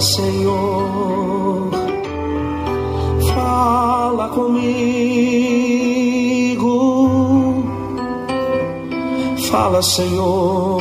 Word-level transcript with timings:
Senhor, 0.00 1.70
fala 3.34 4.28
comigo. 4.30 4.80
Fala, 9.50 9.82
Senhor, 9.82 10.80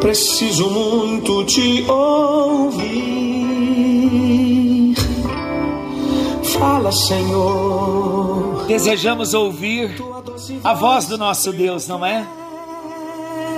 preciso 0.00 0.68
muito 0.68 1.42
te 1.44 1.84
ouvir. 1.88 3.00
Fala, 6.42 6.92
Senhor. 6.92 8.66
Desejamos 8.66 9.32
ouvir 9.32 9.96
a 10.62 10.74
voz 10.74 11.06
do 11.06 11.16
nosso 11.16 11.50
Deus, 11.52 11.88
não 11.88 12.04
é? 12.04 12.26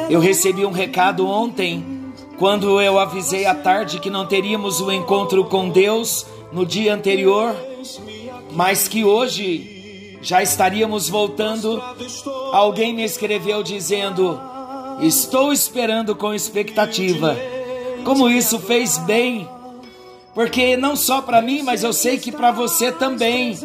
Eu 0.08 0.20
recebi 0.20 0.64
um 0.64 0.70
recado 0.70 1.26
ontem 1.26 1.91
quando 2.42 2.82
eu 2.82 2.98
avisei 2.98 3.46
à 3.46 3.54
tarde 3.54 4.00
que 4.00 4.10
não 4.10 4.26
teríamos 4.26 4.80
o 4.80 4.90
encontro 4.90 5.44
com 5.44 5.68
Deus 5.68 6.26
no 6.50 6.66
dia 6.66 6.92
anterior, 6.92 7.54
mas 8.50 8.88
que 8.88 9.04
hoje 9.04 10.18
já 10.20 10.42
estaríamos 10.42 11.08
voltando, 11.08 11.80
alguém 12.52 12.92
me 12.92 13.04
escreveu 13.04 13.62
dizendo: 13.62 14.40
Estou 15.00 15.52
esperando 15.52 16.16
com 16.16 16.34
expectativa. 16.34 17.36
Como 18.04 18.28
isso 18.28 18.58
fez 18.58 18.98
bem, 18.98 19.48
porque 20.34 20.76
não 20.76 20.96
só 20.96 21.22
para 21.22 21.40
mim, 21.40 21.62
mas 21.62 21.84
eu 21.84 21.92
sei 21.92 22.18
que 22.18 22.32
para 22.32 22.50
você 22.50 22.90
também. 22.90 23.56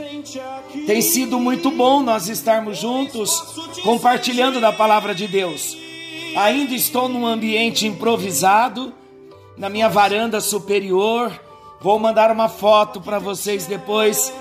Tem 0.86 1.02
sido 1.02 1.40
muito 1.40 1.72
bom 1.72 2.04
nós 2.04 2.30
estarmos 2.30 2.78
juntos, 2.78 3.42
compartilhando 3.82 4.62
da 4.62 4.72
palavra 4.72 5.16
de 5.16 5.28
Deus. 5.28 5.87
Ainda 6.38 6.76
estou 6.76 7.10
num 7.10 7.26
ambiente 7.26 7.88
improvisado, 7.88 8.94
na 9.58 9.70
minha 9.70 9.90
varanda 9.90 10.40
superior. 10.40 11.32
Vou 11.82 11.98
mandar 11.98 12.30
uma 12.30 12.48
foto 12.48 13.02
para 13.02 13.18
vocês 13.18 13.66
depois 13.66 14.32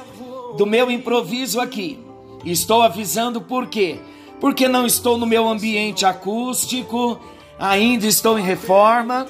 do 0.59 0.67
meu 0.67 0.91
improviso 0.91 1.59
aqui. 1.59 1.99
Estou 2.45 2.83
avisando 2.83 3.41
por 3.41 3.69
quê? 3.69 3.99
Porque 4.39 4.69
não 4.69 4.85
estou 4.85 5.17
no 5.17 5.25
meu 5.25 5.49
ambiente 5.49 6.05
acústico, 6.05 7.19
ainda 7.59 8.07
estou 8.07 8.39
em 8.39 8.43
reforma. 8.43 9.27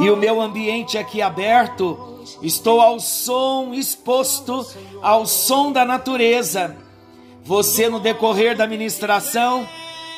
E 0.00 0.08
o 0.08 0.16
meu 0.16 0.40
ambiente 0.40 0.96
aqui 0.96 1.20
aberto, 1.20 2.24
estou 2.40 2.80
ao 2.80 2.98
som 2.98 3.74
exposto 3.74 4.66
ao 5.02 5.26
som 5.26 5.72
da 5.72 5.84
natureza. 5.84 6.74
Você 7.44 7.86
no 7.86 8.00
decorrer 8.00 8.56
da 8.56 8.66
ministração 8.66 9.68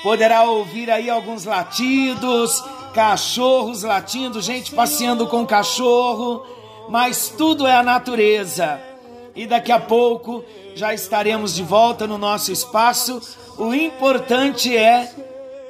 poderá 0.02 0.44
ouvir 0.44 0.90
aí 0.90 1.10
alguns 1.10 1.44
latidos, 1.44 2.62
cachorros 2.94 3.82
latindo, 3.82 4.40
gente 4.40 4.74
passeando 4.74 5.26
com 5.26 5.46
cachorro, 5.46 6.44
mas 6.88 7.28
tudo 7.28 7.66
é 7.66 7.74
a 7.74 7.82
natureza. 7.82 8.80
E 9.34 9.46
daqui 9.46 9.70
a 9.70 9.78
pouco 9.78 10.44
já 10.74 10.92
estaremos 10.92 11.54
de 11.54 11.62
volta 11.62 12.06
no 12.06 12.18
nosso 12.18 12.50
espaço. 12.50 13.20
O 13.56 13.74
importante 13.74 14.76
é 14.76 15.12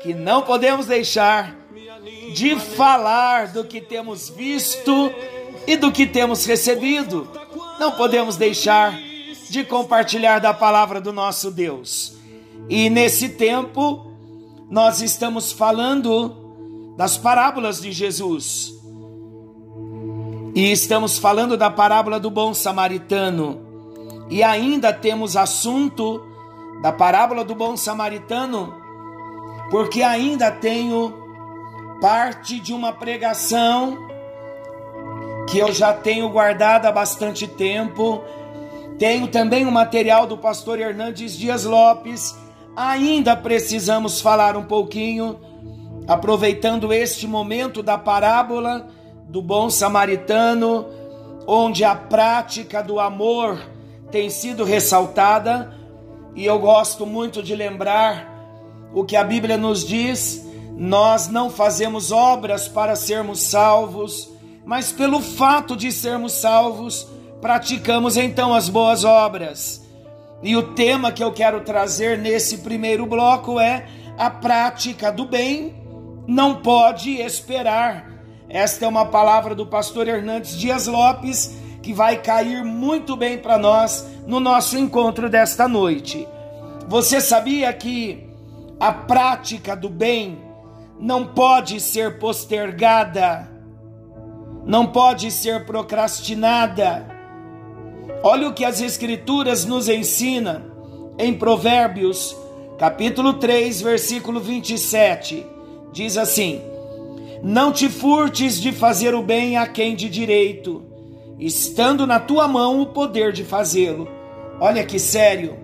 que 0.03 0.15
não 0.15 0.43
podemos 0.43 0.87
deixar 0.87 1.55
de 2.33 2.57
falar 2.57 3.49
do 3.49 3.65
que 3.65 3.81
temos 3.81 4.29
visto 4.31 5.13
e 5.67 5.77
do 5.77 5.93
que 5.93 6.07
temos 6.07 6.47
recebido. 6.47 7.29
Não 7.79 7.93
podemos 7.93 8.37
deixar 8.37 8.99
de 9.51 9.65
compartilhar 9.65 10.39
da 10.39 10.55
palavra 10.55 11.01
do 11.01 11.13
nosso 11.13 11.51
Deus. 11.51 12.15
E 12.69 12.89
nesse 12.89 13.31
tempo, 13.31 14.10
nós 14.71 15.03
estamos 15.03 15.51
falando 15.51 16.95
das 16.97 17.19
parábolas 17.19 17.81
de 17.81 17.91
Jesus. 17.91 18.73
E 20.55 20.71
estamos 20.71 21.19
falando 21.19 21.57
da 21.57 21.69
parábola 21.69 22.21
do 22.21 22.31
bom 22.31 22.55
samaritano. 22.55 23.67
E 24.31 24.45
ainda 24.45 24.93
temos 24.93 25.37
assunto 25.37 26.25
da 26.81 26.93
parábola 26.93 27.45
do 27.45 27.55
bom 27.55 27.77
samaritano, 27.77 28.73
porque 29.71 30.03
ainda 30.03 30.53
tenho 30.53 31.13
parte 32.01 32.61
de 32.61 32.73
uma 32.73 32.93
pregação 32.93 33.99
que 35.49 35.59
eu 35.59 35.73
já 35.73 35.93
tenho 35.93 36.29
guardado 36.29 36.87
há 36.87 36.93
bastante 36.93 37.49
tempo. 37.49 38.23
Tenho 38.99 39.27
também 39.27 39.67
o 39.67 39.73
material 39.73 40.29
do 40.29 40.39
pastor 40.39 40.79
Hernandes 40.79 41.37
Dias 41.37 41.65
Lopes 41.65 42.37
ainda 42.77 43.37
precisamos 43.37 44.21
falar 44.21 44.57
um 44.57 44.65
pouquinho, 44.65 45.39
aproveitando 46.07 46.93
este 46.93 47.27
momento 47.27 47.83
da 47.83 47.99
parábola 47.99 48.89
do 49.29 49.41
bom 49.41 49.71
samaritano, 49.71 50.87
onde 51.47 51.85
a 51.85 51.95
prática 51.95 52.83
do 52.83 52.99
amor 52.99 53.61
tem 54.11 54.29
sido 54.29 54.65
ressaltada, 54.65 55.73
e 56.35 56.45
eu 56.45 56.59
gosto 56.59 57.07
muito 57.07 57.43
de 57.43 57.55
lembrar 57.55 58.29
o 58.95 59.05
que 59.05 59.17
a 59.17 59.25
Bíblia 59.25 59.57
nos 59.57 59.87
diz: 59.87 60.47
nós 60.77 61.29
não 61.29 61.51
fazemos 61.51 62.11
obras 62.11 62.69
para 62.69 62.97
sermos 62.97 63.41
salvos, 63.41 64.31
mas 64.65 64.93
pelo 64.93 65.21
fato 65.21 65.77
de 65.77 65.93
sermos 65.93 66.33
salvos, 66.33 67.07
praticamos 67.41 68.17
então 68.17 68.55
as 68.55 68.69
boas 68.69 69.05
obras. 69.05 69.80
E 70.43 70.57
o 70.57 70.75
tema 70.75 71.13
que 71.13 71.23
eu 71.23 71.33
quero 71.33 71.61
trazer 71.61 72.17
nesse 72.17 72.59
primeiro 72.59 73.05
bloco 73.05 73.61
é 73.61 73.87
a 74.17 74.31
prática 74.31 75.13
do 75.13 75.25
bem 75.27 75.75
não 76.27 76.57
pode 76.57 77.11
esperar. 77.11 78.11
Esta 78.49 78.85
é 78.85 78.89
uma 78.89 79.07
palavra 79.07 79.55
do 79.55 79.67
pastor 79.67 80.09
Hernandes 80.09 80.57
Dias 80.57 80.87
Lopes 80.87 81.59
que 81.83 81.93
vai 81.93 82.21
cair 82.21 82.65
muito 82.65 83.17
bem 83.17 83.39
para 83.39 83.59
nós 83.59 84.07
no 84.27 84.41
nosso 84.41 84.79
encontro 84.79 85.29
desta 85.29 85.69
noite. 85.69 86.27
Você 86.89 87.21
sabia 87.21 87.73
que 87.73 88.29
a 88.79 88.93
prática 88.93 89.77
do 89.77 89.89
bem 89.89 90.39
não 90.99 91.27
pode 91.27 91.81
ser 91.81 92.19
postergada, 92.19 93.51
não 94.65 94.87
pode 94.87 95.31
ser 95.31 95.65
procrastinada 95.65 97.10
Olha 98.23 98.49
o 98.49 98.53
que 98.53 98.67
as 98.67 98.83
Escrituras 98.83 99.65
nos 99.65 99.89
ensina 99.89 100.63
em 101.19 101.33
Provérbios, 101.33 102.37
capítulo 102.77 103.33
3, 103.35 103.81
versículo 103.81 104.39
27. 104.39 105.47
Diz 105.91 106.19
assim: 106.19 106.61
Não 107.43 107.73
te 107.73 107.89
furtes 107.89 108.61
de 108.61 108.73
fazer 108.73 109.15
o 109.15 109.23
bem 109.23 109.57
a 109.57 109.67
quem 109.67 109.97
de 109.97 110.11
direito, 110.11 110.83
estando 111.39 112.07
na 112.07 112.21
tua 112.21 112.47
mão 112.47 112.83
o 112.83 112.87
poder 112.87 113.33
de 113.33 113.43
fazê-lo. 113.43 114.07
Olha 114.61 114.85
que 114.85 114.99
sério. 114.99 115.57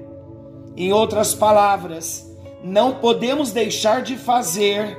Em 0.75 0.95
outras 0.95 1.35
palavras, 1.35 2.27
não 2.65 2.95
podemos 2.95 3.53
deixar 3.53 4.01
de 4.01 4.17
fazer 4.17 4.97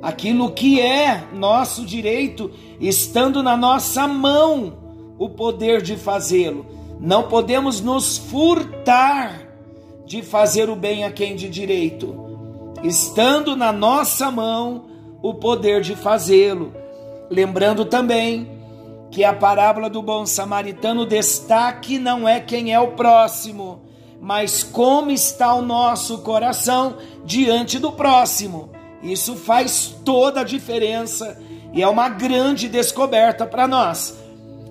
aquilo 0.00 0.52
que 0.52 0.80
é 0.80 1.24
nosso 1.32 1.84
direito, 1.84 2.48
estando 2.80 3.42
na 3.42 3.56
nossa 3.56 4.06
mão 4.06 4.86
o 5.18 5.28
poder 5.28 5.82
de 5.82 5.96
fazê-lo. 5.96 6.75
Não 6.98 7.24
podemos 7.24 7.80
nos 7.80 8.16
furtar 8.16 9.46
de 10.06 10.22
fazer 10.22 10.70
o 10.70 10.76
bem 10.76 11.04
a 11.04 11.10
quem 11.10 11.36
de 11.36 11.48
direito, 11.48 12.74
estando 12.82 13.56
na 13.56 13.72
nossa 13.72 14.30
mão 14.30 14.86
o 15.20 15.34
poder 15.34 15.80
de 15.82 15.94
fazê-lo. 15.94 16.72
Lembrando 17.28 17.84
também 17.84 18.48
que 19.10 19.24
a 19.24 19.32
parábola 19.32 19.90
do 19.90 20.02
bom 20.02 20.24
samaritano 20.24 21.04
destaque 21.04 21.98
não 21.98 22.28
é 22.28 22.40
quem 22.40 22.72
é 22.72 22.78
o 22.78 22.92
próximo, 22.92 23.82
mas 24.20 24.62
como 24.62 25.10
está 25.10 25.54
o 25.54 25.62
nosso 25.62 26.18
coração 26.18 26.96
diante 27.24 27.78
do 27.78 27.92
próximo. 27.92 28.70
Isso 29.02 29.36
faz 29.36 29.94
toda 30.04 30.40
a 30.40 30.44
diferença 30.44 31.40
e 31.72 31.82
é 31.82 31.88
uma 31.88 32.08
grande 32.08 32.68
descoberta 32.68 33.46
para 33.46 33.68
nós. 33.68 34.25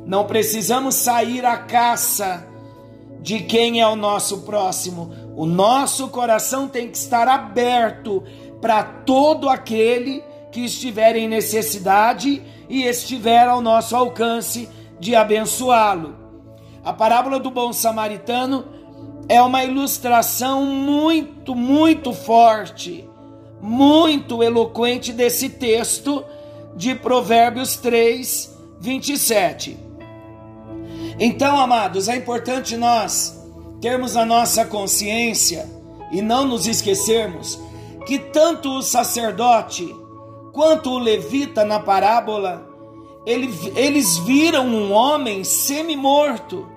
Não 0.06 0.26
precisamos 0.26 0.96
sair 0.96 1.44
à 1.46 1.58
caça 1.58 2.48
de 3.22 3.40
quem 3.40 3.82
é 3.82 3.88
o 3.88 3.96
nosso 3.96 4.42
próximo. 4.42 5.12
O 5.36 5.48
nosso 5.48 6.10
coração 6.10 6.68
tem 6.68 6.90
que 6.90 6.98
estar 6.98 7.28
aberto 7.28 8.24
para 8.62 8.84
todo 8.84 9.50
aquele 9.50 10.24
que 10.52 10.62
estiver 10.62 11.16
em 11.16 11.28
necessidade 11.28 12.42
e 12.70 12.84
estiver 12.84 13.48
ao 13.48 13.62
nosso 13.62 13.96
alcance 13.96 14.70
de 15.00 15.16
abençoá-lo. 15.16 16.16
A 16.84 16.94
parábola 16.94 17.40
do 17.40 17.50
bom 17.50 17.74
samaritano 17.74 18.66
é 19.28 19.42
uma 19.42 19.64
ilustração 19.64 20.64
muito, 20.66 21.56
muito 21.56 22.14
forte, 22.14 23.10
muito 23.60 24.44
eloquente 24.44 25.12
desse 25.12 25.50
texto 25.50 26.24
de 26.76 26.94
Provérbios 26.94 27.76
3, 27.76 28.56
27. 28.80 29.85
Então, 31.20 31.58
amados, 31.60 32.08
é 32.08 32.16
importante 32.16 32.76
nós 32.76 33.40
termos 33.80 34.18
a 34.18 34.26
nossa 34.26 34.66
consciência 34.66 35.70
e 36.12 36.22
não 36.22 36.46
nos 36.46 36.68
esquecermos 36.68 37.60
que 38.06 38.20
tanto 38.20 38.70
o 38.70 38.82
sacerdote 38.82 39.94
quanto 40.54 40.92
o 40.92 41.00
levita 41.00 41.66
na 41.66 41.80
parábola, 41.80 42.68
ele, 43.26 43.50
eles 43.76 44.18
viram 44.20 44.68
um 44.68 44.94
homem 44.94 45.44
semi-morto, 45.44 46.68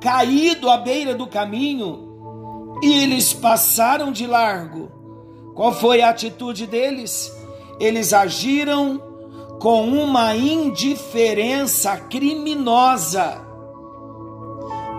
caído 0.00 0.70
à 0.70 0.76
beira 0.76 1.14
do 1.14 1.26
caminho, 1.26 2.78
e 2.82 3.02
eles 3.02 3.32
passaram 3.32 4.10
de 4.10 4.26
largo. 4.26 4.90
Qual 5.54 5.72
foi 5.72 6.00
a 6.00 6.08
atitude 6.08 6.66
deles? 6.66 7.30
Eles 7.78 8.12
agiram 8.12 9.00
com 9.60 9.86
uma 9.88 10.34
indiferença 10.34 11.96
criminosa. 11.96 13.41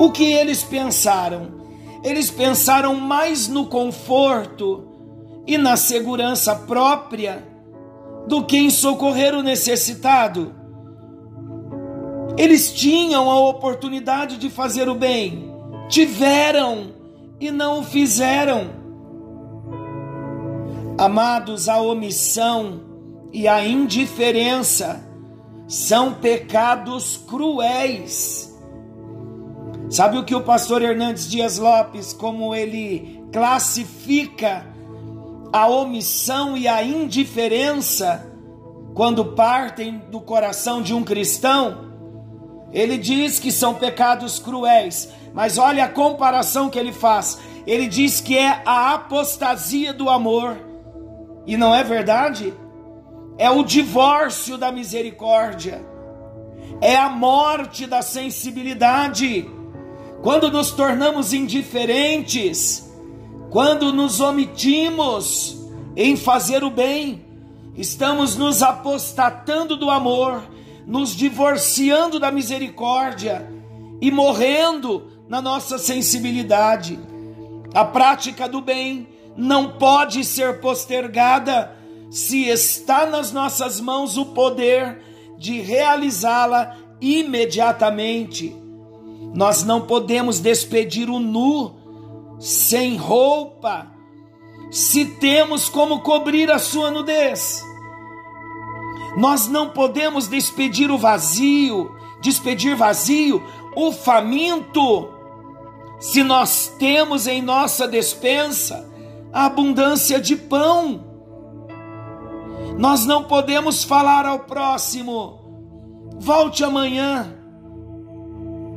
O 0.03 0.11
que 0.11 0.33
eles 0.33 0.61
pensaram? 0.61 1.47
Eles 2.03 2.29
pensaram 2.29 2.94
mais 2.94 3.47
no 3.47 3.67
conforto 3.67 4.85
e 5.47 5.57
na 5.57 5.77
segurança 5.77 6.53
própria 6.53 7.41
do 8.27 8.44
que 8.44 8.57
em 8.57 8.69
socorrer 8.69 9.33
o 9.33 9.41
necessitado. 9.41 10.53
Eles 12.38 12.73
tinham 12.73 13.31
a 13.31 13.39
oportunidade 13.47 14.35
de 14.35 14.50
fazer 14.50 14.89
o 14.89 14.94
bem, 14.94 15.50
tiveram 15.88 16.91
e 17.39 17.49
não 17.49 17.79
o 17.79 17.83
fizeram. 17.83 18.71
Amados, 20.97 21.69
a 21.69 21.79
omissão 21.79 22.81
e 23.31 23.47
a 23.47 23.65
indiferença 23.65 25.01
são 25.65 26.13
pecados 26.13 27.15
cruéis. 27.25 28.52
Sabe 29.89 30.18
o 30.18 30.24
que 30.24 30.33
o 30.33 30.41
pastor 30.41 30.81
Hernandes 30.81 31.30
Dias 31.30 31.57
Lopes, 31.57 32.13
como 32.13 32.56
ele 32.56 33.24
classifica 33.31 34.65
a 35.51 35.68
omissão 35.68 36.57
e 36.57 36.68
a 36.68 36.83
indiferença 36.83 38.31
quando 38.95 39.33
partem 39.33 40.00
do 40.09 40.19
coração 40.19 40.81
de 40.81 40.94
um 40.94 41.03
cristão? 41.03 41.91
Ele 42.71 42.97
diz 42.97 43.39
que 43.39 43.51
são 43.51 43.75
pecados 43.75 44.39
cruéis, 44.39 45.09
mas 45.31 45.59
olha 45.59 45.85
a 45.85 45.89
comparação 45.89 46.69
que 46.69 46.80
ele 46.80 46.91
faz. 46.91 47.39
Ele 47.68 47.88
diz 47.88 48.19
que 48.19 48.35
é 48.38 48.62
a 48.65 48.94
apostasia 48.94 49.94
do 49.94 50.09
amor. 50.09 50.57
E 51.45 51.56
não 51.56 51.74
é 51.74 51.83
verdade? 51.83 52.51
É 53.38 53.50
o 53.50 53.63
divórcio 53.63 54.57
da 54.57 54.71
misericórdia. 54.71 55.85
É 56.81 56.95
a 56.95 57.09
morte 57.09 57.85
da 57.85 58.01
sensibilidade. 58.01 59.47
Quando 60.23 60.49
nos 60.49 60.71
tornamos 60.71 61.33
indiferentes, 61.33 62.89
quando 63.49 63.91
nos 63.91 64.21
omitimos 64.21 65.57
em 65.97 66.15
fazer 66.15 66.63
o 66.63 66.69
bem, 66.69 67.25
estamos 67.75 68.37
nos 68.37 68.63
apostatando 68.63 69.75
do 69.75 69.89
amor, 69.89 70.41
nos 70.87 71.13
divorciando 71.13 72.21
da 72.21 72.31
misericórdia 72.31 73.51
e 73.99 74.09
morrendo 74.11 75.11
na 75.27 75.41
nossa 75.41 75.77
sensibilidade. 75.77 76.97
A 77.73 77.83
prática 77.83 78.47
do 78.47 78.61
bem 78.61 79.09
não 79.35 79.73
pode 79.73 80.23
ser 80.23 80.61
postergada 80.61 81.75
se 82.09 82.45
está 82.45 83.05
nas 83.05 83.33
nossas 83.33 83.81
mãos 83.81 84.15
o 84.15 84.27
poder 84.27 85.01
de 85.37 85.59
realizá-la 85.59 86.77
imediatamente. 87.01 88.62
Nós 89.33 89.63
não 89.63 89.81
podemos 89.81 90.39
despedir 90.39 91.09
o 91.09 91.19
nu 91.19 91.75
sem 92.39 92.97
roupa, 92.97 93.87
se 94.71 95.05
temos 95.05 95.69
como 95.69 96.01
cobrir 96.01 96.51
a 96.51 96.59
sua 96.59 96.89
nudez. 96.91 97.63
Nós 99.15 99.47
não 99.47 99.69
podemos 99.69 100.27
despedir 100.27 100.89
o 100.89 100.97
vazio, 100.97 101.91
despedir 102.21 102.75
vazio 102.75 103.43
o 103.75 103.91
faminto, 103.91 105.09
se 105.99 106.23
nós 106.23 106.73
temos 106.79 107.27
em 107.27 107.41
nossa 107.41 107.87
despensa 107.87 108.91
a 109.31 109.45
abundância 109.45 110.19
de 110.19 110.35
pão. 110.35 111.03
Nós 112.77 113.05
não 113.05 113.23
podemos 113.23 113.83
falar 113.83 114.25
ao 114.25 114.39
próximo, 114.39 115.39
volte 116.19 116.63
amanhã. 116.63 117.43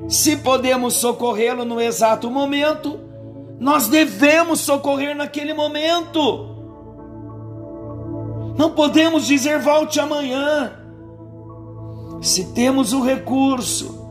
Se 0.09 0.37
podemos 0.37 0.95
socorrê-lo 0.95 1.65
no 1.65 1.81
exato 1.81 2.31
momento, 2.31 3.01
nós 3.59 3.89
devemos 3.89 4.61
socorrer 4.61 5.17
naquele 5.17 5.53
momento. 5.53 6.55
Não 8.57 8.71
podemos 8.71 9.27
dizer 9.27 9.59
volte 9.59 9.99
amanhã. 9.99 10.73
Se 12.23 12.53
temos 12.53 12.93
o 12.93 13.03
recurso 13.03 14.07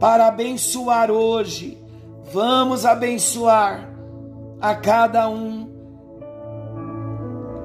para 0.00 0.26
abençoar 0.26 1.10
hoje, 1.10 1.78
vamos 2.32 2.84
abençoar 2.84 3.90
a 4.60 4.74
cada 4.74 5.28
um. 5.28 5.68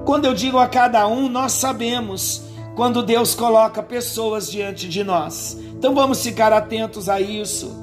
Quando 0.06 0.26
eu 0.26 0.34
digo 0.34 0.58
a 0.58 0.68
cada 0.68 1.08
um, 1.08 1.30
nós 1.30 1.54
sabemos 1.54 2.51
quando 2.76 3.04
Deus 3.04 3.36
coloca 3.36 3.84
pessoas 3.84 4.50
diante 4.50 4.88
de 4.88 5.04
nós. 5.04 5.58
Então 5.74 5.94
vamos 5.94 6.24
ficar 6.24 6.54
atentos 6.54 7.10
a 7.10 7.20
isso. 7.20 7.76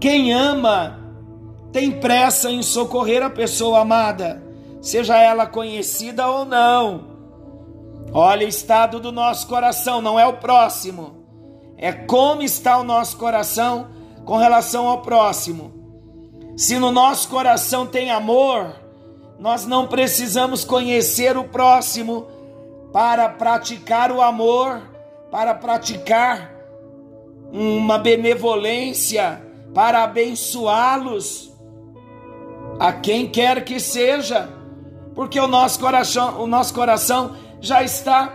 Quem 0.00 0.32
ama 0.32 1.00
tem 1.72 1.90
pressa 1.90 2.50
em 2.50 2.62
socorrer 2.62 3.22
a 3.22 3.30
pessoa 3.30 3.80
amada, 3.80 4.42
seja 4.80 5.16
ela 5.16 5.46
conhecida 5.46 6.28
ou 6.28 6.44
não. 6.44 7.14
Olha 8.12 8.46
o 8.46 8.48
estado 8.48 9.00
do 9.00 9.10
nosso 9.10 9.46
coração, 9.46 10.00
não 10.00 10.18
é 10.18 10.26
o 10.26 10.34
próximo, 10.34 11.24
é 11.76 11.92
como 11.92 12.42
está 12.42 12.78
o 12.78 12.84
nosso 12.84 13.16
coração 13.16 13.88
com 14.24 14.36
relação 14.36 14.86
ao 14.86 15.02
próximo. 15.02 15.72
Se 16.56 16.78
no 16.78 16.92
nosso 16.92 17.28
coração 17.28 17.86
tem 17.86 18.12
amor, 18.12 18.72
nós 19.38 19.66
não 19.66 19.88
precisamos 19.88 20.64
conhecer 20.64 21.36
o 21.36 21.44
próximo 21.44 22.28
para 22.94 23.28
praticar 23.28 24.12
o 24.12 24.22
amor, 24.22 24.80
para 25.28 25.52
praticar 25.52 26.54
uma 27.52 27.98
benevolência, 27.98 29.42
para 29.74 30.04
abençoá-los 30.04 31.52
a 32.78 32.92
quem 32.92 33.26
quer 33.26 33.64
que 33.64 33.80
seja, 33.80 34.48
porque 35.12 35.40
o 35.40 35.48
nosso 35.48 35.80
coração, 35.80 36.40
o 36.40 36.46
nosso 36.46 36.72
coração 36.72 37.34
já 37.60 37.82
está 37.82 38.32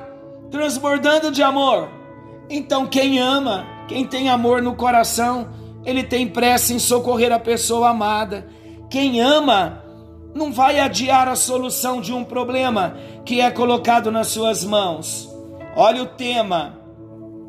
transbordando 0.52 1.32
de 1.32 1.42
amor. 1.42 1.88
Então, 2.50 2.86
quem 2.86 3.18
ama, 3.18 3.66
quem 3.88 4.06
tem 4.06 4.30
amor 4.30 4.62
no 4.62 4.76
coração, 4.76 5.48
ele 5.86 6.04
tem 6.04 6.28
pressa 6.28 6.74
em 6.74 6.80
socorrer 6.80 7.32
a 7.32 7.40
pessoa 7.40 7.92
amada. 7.92 8.46
Quem 8.90 9.22
ama, 9.22 9.86
não 10.34 10.52
vai 10.52 10.80
adiar 10.80 11.28
a 11.28 11.36
solução 11.36 12.02
de 12.02 12.14
um 12.14 12.24
problema 12.24 12.96
que 13.26 13.42
é 13.42 13.50
colocado 13.50 14.12
nas 14.12 14.28
suas 14.28 14.64
mãos. 14.64 15.30
Olha 15.76 16.04
o 16.04 16.08
tema. 16.08 16.78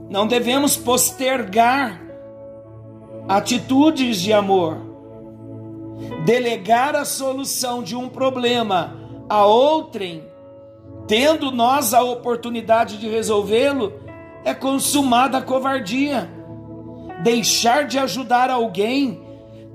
Não 0.09 0.27
devemos 0.27 0.77
postergar 0.77 2.03
atitudes 3.29 4.21
de 4.21 4.33
amor 4.33 4.91
delegar 6.25 6.97
a 6.97 7.05
solução 7.05 7.83
de 7.83 7.95
um 7.95 8.09
problema 8.09 8.97
a 9.29 9.45
outrem, 9.45 10.25
tendo 11.07 11.51
nós 11.51 11.95
a 11.95 12.03
oportunidade 12.03 12.97
de 12.99 13.09
resolvê-lo, 13.09 13.93
é 14.45 14.55
consumada 14.55 15.39
a 15.39 15.43
covardia. 15.43 16.31
Deixar 17.23 17.87
de 17.87 17.99
ajudar 17.99 18.51
alguém, 18.51 19.21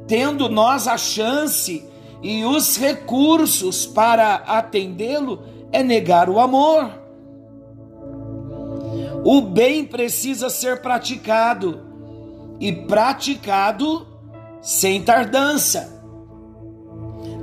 tendo 0.08 0.50
nós 0.50 0.88
a 0.88 0.98
chance 0.98 1.88
e 2.22 2.44
os 2.44 2.78
recursos 2.78 3.86
para 3.86 4.36
atendê-lo, 4.36 5.44
é 5.72 5.84
negar 5.84 6.30
o 6.30 6.40
amor. 6.40 6.92
O 9.24 9.42
bem 9.42 9.84
precisa 9.84 10.50
ser 10.50 10.82
praticado 10.82 11.82
e 12.60 12.72
praticado 12.72 14.06
sem 14.62 15.02
tardança. 15.02 16.02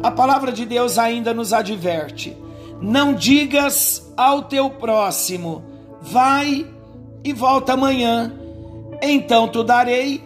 A 0.03 0.11
palavra 0.11 0.51
de 0.51 0.65
Deus 0.65 0.99
ainda 0.99 1.35
nos 1.35 1.53
adverte: 1.53 2.37
não 2.81 3.15
digas 3.15 4.13
ao 4.17 4.43
teu 4.43 4.71
próximo, 4.71 5.65
vai 6.01 6.67
e 7.25 7.33
volta 7.33 7.75
amanhã, 7.75 8.33
então 9.01 9.47
tu 9.47 9.63
darei, 9.63 10.25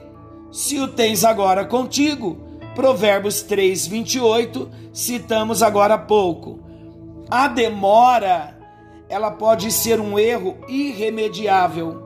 se 0.51 0.81
o 0.81 0.89
tens 0.89 1.25
agora 1.25 1.65
contigo. 1.65 2.46
Provérbios 2.77 3.43
3, 3.43 3.89
28, 3.89 4.71
citamos 4.93 5.61
agora 5.65 5.95
há 5.95 5.99
pouco. 5.99 6.61
A 7.29 7.49
demora, 7.49 8.57
ela 9.09 9.33
pode 9.33 9.73
ser 9.73 9.99
um 9.99 10.17
erro 10.17 10.59
irremediável. 10.69 12.05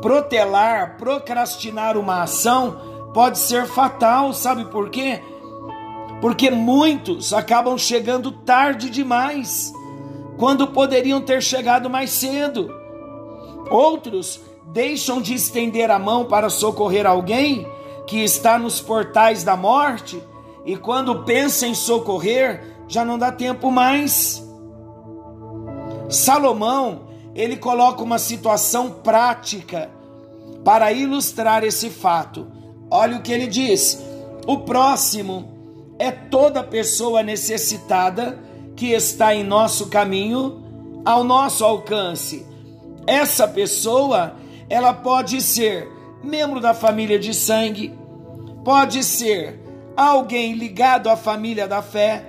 Protelar, 0.00 0.96
procrastinar 0.96 1.96
uma 1.96 2.22
ação 2.22 3.10
pode 3.12 3.40
ser 3.40 3.66
fatal, 3.66 4.32
sabe 4.32 4.66
por 4.66 4.88
quê? 4.88 5.20
porque 6.20 6.50
muitos 6.50 7.32
acabam 7.32 7.76
chegando 7.78 8.30
tarde 8.30 8.90
demais, 8.90 9.72
quando 10.38 10.68
poderiam 10.68 11.20
ter 11.20 11.42
chegado 11.42 11.88
mais 11.88 12.10
cedo. 12.10 12.70
Outros 13.70 14.40
deixam 14.72 15.20
de 15.20 15.34
estender 15.34 15.90
a 15.90 15.98
mão 15.98 16.26
para 16.26 16.50
socorrer 16.50 17.06
alguém 17.06 17.66
que 18.10 18.24
está 18.24 18.58
nos 18.58 18.80
portais 18.80 19.44
da 19.44 19.56
morte 19.56 20.20
e 20.66 20.76
quando 20.76 21.22
pensa 21.22 21.64
em 21.64 21.74
socorrer, 21.74 22.60
já 22.88 23.04
não 23.04 23.16
dá 23.16 23.30
tempo 23.30 23.70
mais. 23.70 24.44
Salomão, 26.08 27.02
ele 27.36 27.56
coloca 27.56 28.02
uma 28.02 28.18
situação 28.18 28.90
prática 28.90 29.88
para 30.64 30.92
ilustrar 30.92 31.62
esse 31.62 31.88
fato. 31.88 32.48
Olha 32.90 33.16
o 33.16 33.22
que 33.22 33.30
ele 33.30 33.46
diz: 33.46 34.02
o 34.44 34.58
próximo 34.58 35.94
é 35.96 36.10
toda 36.10 36.64
pessoa 36.64 37.22
necessitada 37.22 38.40
que 38.74 38.88
está 38.88 39.32
em 39.36 39.44
nosso 39.44 39.86
caminho, 39.86 41.02
ao 41.04 41.22
nosso 41.22 41.64
alcance. 41.64 42.44
Essa 43.06 43.46
pessoa, 43.46 44.34
ela 44.68 44.92
pode 44.92 45.40
ser 45.40 45.88
membro 46.24 46.60
da 46.60 46.74
família 46.74 47.18
de 47.18 47.32
sangue, 47.32 47.99
pode 48.64 49.02
ser 49.04 49.60
alguém 49.96 50.54
ligado 50.54 51.08
à 51.08 51.16
família 51.16 51.66
da 51.68 51.82
fé, 51.82 52.24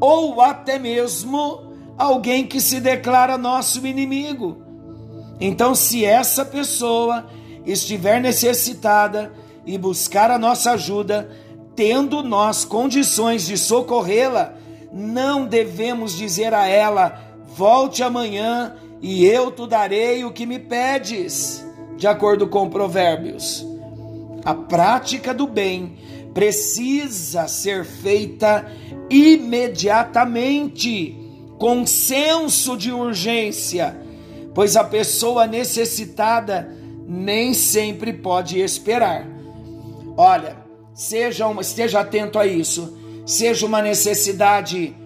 ou 0.00 0.40
até 0.40 0.78
mesmo 0.78 1.70
alguém 1.98 2.46
que 2.46 2.60
se 2.60 2.80
declara 2.80 3.36
nosso 3.36 3.86
inimigo. 3.86 4.62
Então, 5.38 5.74
se 5.74 6.04
essa 6.04 6.44
pessoa 6.44 7.26
estiver 7.64 8.20
necessitada 8.20 9.32
e 9.66 9.76
buscar 9.76 10.30
a 10.30 10.38
nossa 10.38 10.72
ajuda, 10.72 11.30
tendo 11.76 12.22
nós 12.22 12.64
condições 12.64 13.46
de 13.46 13.56
socorrê-la, 13.56 14.54
não 14.92 15.46
devemos 15.46 16.16
dizer 16.16 16.52
a 16.52 16.66
ela: 16.66 17.20
volte 17.46 18.02
amanhã 18.02 18.76
e 19.00 19.24
eu 19.24 19.50
te 19.50 19.66
darei 19.66 20.24
o 20.24 20.32
que 20.32 20.44
me 20.44 20.58
pedes, 20.58 21.64
de 21.96 22.06
acordo 22.06 22.48
com 22.48 22.68
Provérbios. 22.68 23.69
A 24.44 24.54
prática 24.54 25.34
do 25.34 25.46
bem 25.46 25.96
precisa 26.32 27.48
ser 27.48 27.84
feita 27.84 28.70
imediatamente, 29.08 31.16
com 31.58 31.84
senso 31.86 32.76
de 32.76 32.92
urgência, 32.92 34.00
pois 34.54 34.76
a 34.76 34.84
pessoa 34.84 35.46
necessitada 35.46 36.72
nem 37.06 37.52
sempre 37.52 38.12
pode 38.12 38.60
esperar. 38.60 39.26
Olha, 40.16 40.56
seja 40.94 41.46
uma, 41.46 41.60
esteja 41.60 42.00
atento 42.00 42.38
a 42.38 42.46
isso. 42.46 42.98
Seja 43.26 43.66
uma 43.66 43.82
necessidade 43.82 44.96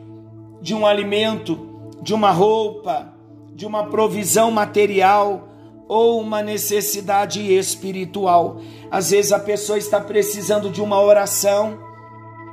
de 0.61 0.75
um 0.75 0.87
alimento, 0.87 1.91
de 2.03 2.15
uma 2.15 2.31
roupa, 2.31 3.13
de 3.55 3.67
uma 3.67 3.87
provisão 3.87 4.51
material 4.51 5.49
ou 5.87 6.21
uma 6.21 6.43
necessidade 6.43 7.53
espiritual. 7.53 8.61
Às 8.95 9.11
vezes 9.11 9.33
a 9.33 9.41
pessoa 9.41 9.77
está 9.77 10.01
precisando 10.01 10.71
de 10.71 10.81
uma 10.81 11.03
oração, 11.03 11.77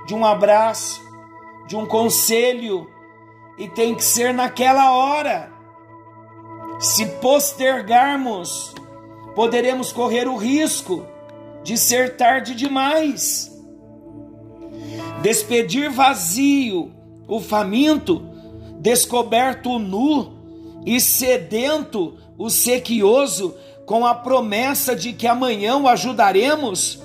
de 0.07 0.15
um 0.15 0.25
abraço, 0.25 0.99
de 1.67 1.75
um 1.75 1.85
conselho 1.85 2.89
e 3.59 3.67
tem 3.67 3.93
que 3.93 4.03
ser 4.03 4.33
naquela 4.33 4.91
hora. 4.91 5.51
Se 6.79 7.05
postergarmos, 7.05 8.73
poderemos 9.35 9.91
correr 9.91 10.27
o 10.27 10.35
risco 10.35 11.05
de 11.61 11.77
ser 11.77 12.17
tarde 12.17 12.55
demais. 12.55 13.55
Despedir 15.21 15.91
vazio 15.91 16.91
o 17.27 17.39
faminto, 17.39 18.19
descoberto 18.79 19.69
o 19.69 19.77
nu 19.77 20.33
e 20.87 20.99
sedento 20.99 22.17
o 22.35 22.49
sequioso, 22.49 23.55
com 23.85 24.05
a 24.05 24.15
promessa 24.15 24.95
de 24.95 25.13
que 25.13 25.27
amanhã 25.27 25.77
o 25.77 25.87
ajudaremos, 25.87 27.01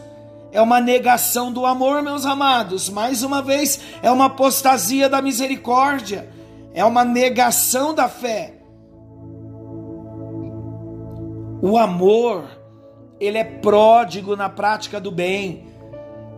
é 0.52 0.60
uma 0.62 0.80
negação 0.80 1.52
do 1.52 1.66
amor, 1.66 2.02
meus 2.02 2.24
amados. 2.24 2.88
Mais 2.88 3.22
uma 3.22 3.42
vez, 3.42 3.80
é 4.02 4.10
uma 4.10 4.26
apostasia 4.26 5.08
da 5.08 5.20
misericórdia, 5.20 6.28
é 6.72 6.84
uma 6.84 7.04
negação 7.04 7.94
da 7.94 8.08
fé. 8.08 8.54
O 11.60 11.76
amor, 11.76 12.44
ele 13.18 13.38
é 13.38 13.44
pródigo 13.44 14.36
na 14.36 14.48
prática 14.48 15.00
do 15.00 15.10
bem. 15.10 15.66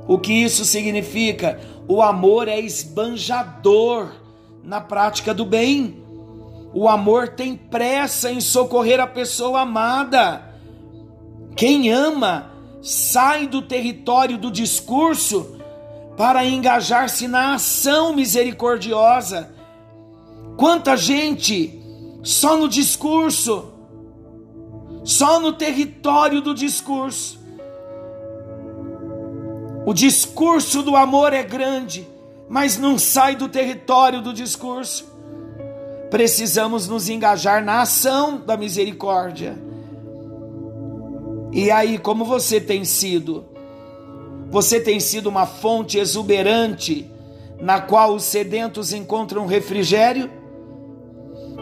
O 0.06 0.18
que 0.18 0.32
isso 0.32 0.64
significa? 0.64 1.60
O 1.86 2.00
amor 2.00 2.48
é 2.48 2.58
esbanjador 2.58 4.10
na 4.62 4.80
prática 4.80 5.34
do 5.34 5.44
bem. 5.44 6.02
O 6.72 6.88
amor 6.88 7.28
tem 7.28 7.56
pressa 7.56 8.30
em 8.30 8.40
socorrer 8.40 9.00
a 9.00 9.06
pessoa 9.06 9.60
amada. 9.60 10.42
Quem 11.56 11.90
ama 11.90 12.52
sai 12.82 13.46
do 13.46 13.62
território 13.62 14.38
do 14.38 14.50
discurso 14.50 15.58
para 16.16 16.44
engajar-se 16.44 17.26
na 17.26 17.54
ação 17.54 18.12
misericordiosa. 18.14 19.50
Quanta 20.56 20.96
gente 20.96 21.80
só 22.22 22.56
no 22.56 22.68
discurso, 22.68 23.72
só 25.04 25.40
no 25.40 25.52
território 25.52 26.40
do 26.40 26.54
discurso. 26.54 27.38
O 29.86 29.94
discurso 29.94 30.82
do 30.82 30.96
amor 30.96 31.32
é 31.32 31.42
grande, 31.42 32.06
mas 32.48 32.76
não 32.76 32.98
sai 32.98 33.36
do 33.36 33.48
território 33.48 34.20
do 34.20 34.34
discurso. 34.34 35.17
Precisamos 36.10 36.88
nos 36.88 37.08
engajar 37.08 37.64
na 37.64 37.82
ação 37.82 38.38
da 38.38 38.56
misericórdia. 38.56 39.58
E 41.52 41.70
aí, 41.70 41.98
como 41.98 42.24
você 42.24 42.60
tem 42.60 42.84
sido? 42.84 43.44
Você 44.50 44.80
tem 44.80 44.98
sido 45.00 45.28
uma 45.28 45.46
fonte 45.46 45.98
exuberante 45.98 47.10
na 47.60 47.80
qual 47.80 48.14
os 48.14 48.24
sedentos 48.24 48.92
encontram 48.92 49.46
refrigério? 49.46 50.30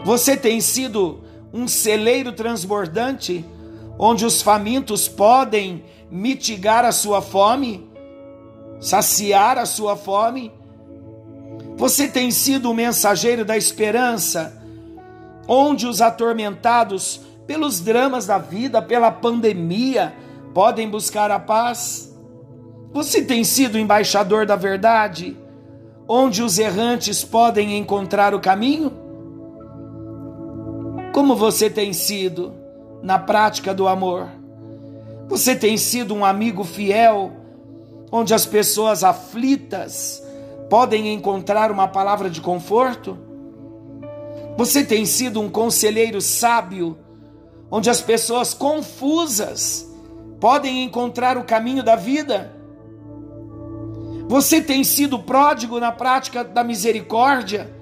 Você 0.05 0.37
tem 0.37 0.61
sido 0.61 1.21
um 1.53 1.67
celeiro 1.67 2.31
transbordante 2.31 3.43
onde 3.99 4.25
os 4.25 4.41
famintos 4.41 5.07
podem 5.07 5.83
mitigar 6.09 6.85
a 6.85 6.91
sua 6.91 7.21
fome, 7.21 7.89
saciar 8.79 9.57
a 9.57 9.65
sua 9.65 9.95
fome? 9.95 10.51
Você 11.77 12.07
tem 12.07 12.31
sido 12.31 12.71
o 12.71 12.73
mensageiro 12.73 13.45
da 13.45 13.55
esperança, 13.55 14.51
onde 15.47 15.85
os 15.85 16.01
atormentados 16.01 17.21
pelos 17.45 17.79
dramas 17.79 18.25
da 18.25 18.39
vida, 18.39 18.81
pela 18.81 19.11
pandemia, 19.11 20.11
podem 20.55 20.89
buscar 20.89 21.29
a 21.29 21.39
paz? 21.39 22.11
Você 22.91 23.21
tem 23.21 23.43
sido 23.43 23.77
embaixador 23.77 24.43
da 24.43 24.55
verdade, 24.55 25.37
onde 26.07 26.41
os 26.41 26.57
errantes 26.57 27.23
podem 27.23 27.77
encontrar 27.77 28.33
o 28.33 28.39
caminho? 28.39 28.91
Como 31.13 31.35
você 31.35 31.69
tem 31.69 31.93
sido 31.93 32.55
na 33.03 33.19
prática 33.19 33.71
do 33.71 33.87
amor? 33.87 34.27
Você 35.27 35.55
tem 35.55 35.77
sido 35.77 36.15
um 36.15 36.25
amigo 36.25 36.63
fiel, 36.63 37.33
onde 38.11 38.33
as 38.33 38.47
pessoas 38.47 39.03
aflitas 39.03 40.25
podem 40.69 41.13
encontrar 41.13 41.71
uma 41.71 41.87
palavra 41.87 42.29
de 42.29 42.41
conforto? 42.41 43.17
Você 44.57 44.83
tem 44.83 45.05
sido 45.05 45.39
um 45.39 45.49
conselheiro 45.49 46.19
sábio, 46.19 46.97
onde 47.69 47.89
as 47.89 48.01
pessoas 48.01 48.53
confusas 48.53 49.87
podem 50.39 50.83
encontrar 50.83 51.37
o 51.37 51.43
caminho 51.43 51.83
da 51.83 51.95
vida? 51.95 52.55
Você 54.27 54.61
tem 54.61 54.83
sido 54.83 55.19
pródigo 55.19 55.79
na 55.79 55.91
prática 55.91 56.43
da 56.43 56.63
misericórdia? 56.63 57.73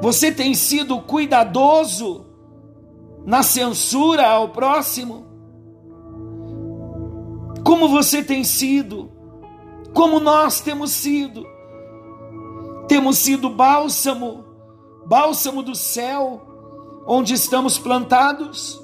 Você 0.00 0.30
tem 0.30 0.54
sido 0.54 1.00
cuidadoso 1.00 2.24
na 3.24 3.42
censura 3.42 4.26
ao 4.26 4.50
próximo? 4.50 5.26
Como 7.64 7.88
você 7.88 8.22
tem 8.22 8.44
sido? 8.44 9.15
Como 9.96 10.20
nós 10.20 10.60
temos 10.60 10.90
sido. 10.90 11.46
Temos 12.86 13.16
sido 13.16 13.48
bálsamo, 13.48 14.44
bálsamo 15.06 15.62
do 15.62 15.74
céu, 15.74 16.42
onde 17.06 17.32
estamos 17.32 17.78
plantados. 17.78 18.78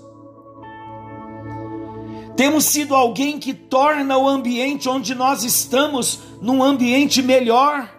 Temos 2.34 2.64
sido 2.64 2.96
alguém 2.96 3.38
que 3.38 3.52
torna 3.52 4.16
o 4.16 4.26
ambiente 4.26 4.88
onde 4.88 5.14
nós 5.14 5.44
estamos 5.44 6.18
num 6.40 6.62
ambiente 6.62 7.20
melhor, 7.20 7.94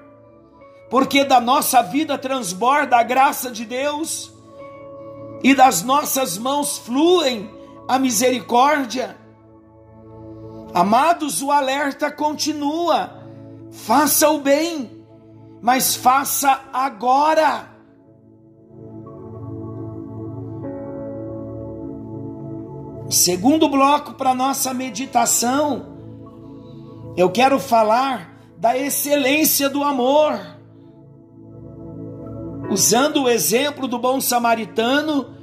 porque 0.89 1.23
da 1.23 1.39
nossa 1.39 1.83
vida 1.83 2.17
transborda 2.17 2.97
a 2.97 3.03
graça 3.03 3.51
de 3.51 3.63
Deus 3.63 4.33
e 5.43 5.53
das 5.53 5.83
nossas 5.83 6.35
mãos 6.35 6.79
fluem 6.79 7.47
a 7.87 7.99
misericórdia. 7.99 9.22
Amados, 10.73 11.41
o 11.43 11.51
alerta 11.51 12.11
continua. 12.11 13.21
Faça 13.71 14.29
o 14.29 14.39
bem, 14.39 14.89
mas 15.61 15.95
faça 15.95 16.61
agora. 16.73 17.69
Segundo 23.09 23.69
bloco 23.69 24.13
para 24.15 24.33
nossa 24.33 24.73
meditação, 24.73 25.85
eu 27.15 27.29
quero 27.29 27.59
falar 27.59 28.33
da 28.57 28.75
excelência 28.75 29.69
do 29.69 29.83
amor. 29.83 30.39
Usando 32.71 33.23
o 33.23 33.29
exemplo 33.29 33.87
do 33.87 33.99
bom 33.99 34.19
samaritano, 34.19 35.35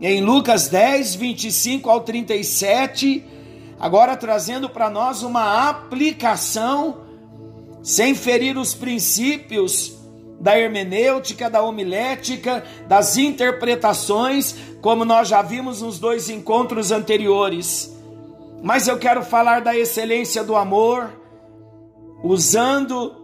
em 0.00 0.20
Lucas 0.20 0.66
10, 0.66 1.14
25 1.14 1.88
ao 1.88 2.00
37, 2.00 3.35
agora 3.78 4.16
trazendo 4.16 4.68
para 4.68 4.90
nós 4.90 5.22
uma 5.22 5.68
aplicação, 5.68 6.98
sem 7.82 8.14
ferir 8.14 8.56
os 8.58 8.74
princípios 8.74 9.96
da 10.40 10.58
hermenêutica, 10.58 11.48
da 11.48 11.62
homilética, 11.62 12.64
das 12.86 13.16
interpretações, 13.16 14.54
como 14.80 15.04
nós 15.04 15.28
já 15.28 15.40
vimos 15.42 15.82
nos 15.82 15.98
dois 15.98 16.28
encontros 16.28 16.90
anteriores. 16.90 17.94
Mas 18.62 18.88
eu 18.88 18.98
quero 18.98 19.22
falar 19.22 19.60
da 19.60 19.76
excelência 19.76 20.42
do 20.42 20.56
amor, 20.56 21.10
usando 22.22 23.14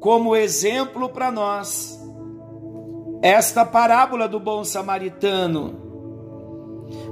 como 0.00 0.36
exemplo 0.36 1.08
para 1.08 1.30
nós 1.30 1.98
esta 3.22 3.64
parábola 3.64 4.28
do 4.28 4.38
bom 4.38 4.62
samaritano. 4.64 5.80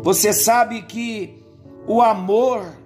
Você 0.02 0.32
sabe 0.32 0.82
que 0.82 1.41
o 1.86 2.00
amor 2.00 2.76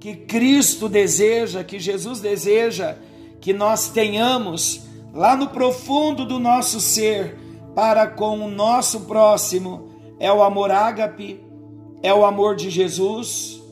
que 0.00 0.14
Cristo 0.14 0.88
deseja, 0.88 1.64
que 1.64 1.78
Jesus 1.78 2.20
deseja 2.20 2.96
que 3.40 3.52
nós 3.52 3.88
tenhamos 3.88 4.82
lá 5.12 5.36
no 5.36 5.48
profundo 5.48 6.24
do 6.24 6.38
nosso 6.38 6.80
ser 6.80 7.38
para 7.74 8.06
com 8.06 8.38
o 8.38 8.50
nosso 8.50 9.02
próximo 9.02 9.90
é 10.18 10.32
o 10.32 10.42
amor 10.42 10.70
ágape, 10.70 11.44
é 12.02 12.14
o 12.14 12.24
amor 12.24 12.56
de 12.56 12.70
Jesus. 12.70 13.62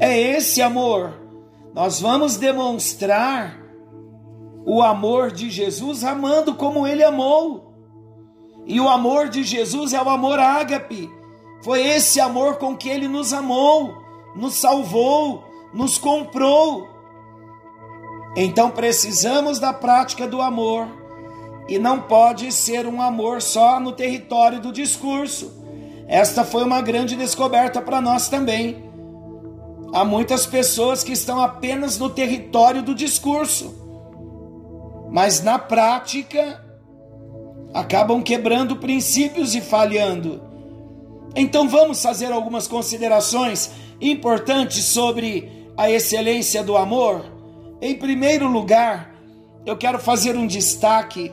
É 0.00 0.18
esse 0.18 0.62
amor. 0.62 1.12
Nós 1.74 2.00
vamos 2.00 2.36
demonstrar 2.36 3.60
o 4.64 4.82
amor 4.82 5.30
de 5.30 5.50
Jesus 5.50 6.02
amando 6.02 6.54
como 6.54 6.86
ele 6.86 7.04
amou. 7.04 7.72
E 8.66 8.80
o 8.80 8.88
amor 8.88 9.28
de 9.28 9.44
Jesus 9.44 9.92
é 9.92 10.02
o 10.02 10.08
amor 10.08 10.38
ágape. 10.38 11.10
Foi 11.64 11.80
esse 11.80 12.20
amor 12.20 12.56
com 12.58 12.76
que 12.76 12.90
ele 12.90 13.08
nos 13.08 13.32
amou, 13.32 13.94
nos 14.36 14.52
salvou, 14.56 15.42
nos 15.72 15.96
comprou. 15.96 16.86
Então 18.36 18.70
precisamos 18.70 19.58
da 19.58 19.72
prática 19.72 20.28
do 20.28 20.42
amor 20.42 20.86
e 21.66 21.78
não 21.78 22.02
pode 22.02 22.52
ser 22.52 22.86
um 22.86 23.00
amor 23.00 23.40
só 23.40 23.80
no 23.80 23.92
território 23.92 24.60
do 24.60 24.70
discurso. 24.70 25.50
Esta 26.06 26.44
foi 26.44 26.62
uma 26.62 26.82
grande 26.82 27.16
descoberta 27.16 27.80
para 27.80 27.98
nós 27.98 28.28
também. 28.28 28.84
Há 29.94 30.04
muitas 30.04 30.44
pessoas 30.44 31.02
que 31.02 31.12
estão 31.12 31.40
apenas 31.40 31.96
no 31.96 32.10
território 32.10 32.82
do 32.82 32.94
discurso, 32.94 33.74
mas 35.10 35.42
na 35.42 35.58
prática 35.58 36.62
acabam 37.72 38.22
quebrando 38.22 38.76
princípios 38.76 39.54
e 39.54 39.62
falhando. 39.62 40.53
Então 41.36 41.68
vamos 41.68 42.02
fazer 42.02 42.32
algumas 42.32 42.66
considerações 42.68 43.70
importantes 44.00 44.84
sobre 44.84 45.50
a 45.76 45.90
excelência 45.90 46.62
do 46.62 46.76
amor. 46.76 47.24
Em 47.80 47.96
primeiro 47.96 48.46
lugar, 48.48 49.12
eu 49.66 49.76
quero 49.76 49.98
fazer 49.98 50.36
um 50.36 50.46
destaque 50.46 51.32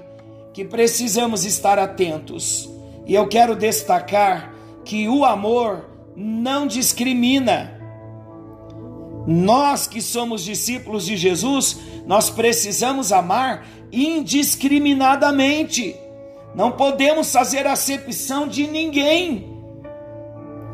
que 0.54 0.66
precisamos 0.66 1.46
estar 1.46 1.78
atentos. 1.78 2.68
E 3.06 3.14
eu 3.14 3.28
quero 3.28 3.56
destacar 3.56 4.52
que 4.84 5.08
o 5.08 5.24
amor 5.24 5.88
não 6.16 6.66
discrimina. 6.68 7.80
Nós 9.28 9.86
que 9.86 10.02
somos 10.02 10.44
discípulos 10.44 11.06
de 11.06 11.16
Jesus, 11.16 11.78
nós 12.08 12.28
precisamos 12.30 13.12
amar 13.12 13.68
indiscriminadamente. 13.92 15.96
Não 16.56 16.72
podemos 16.72 17.32
fazer 17.32 17.68
acepção 17.68 18.48
de 18.48 18.66
ninguém. 18.66 19.51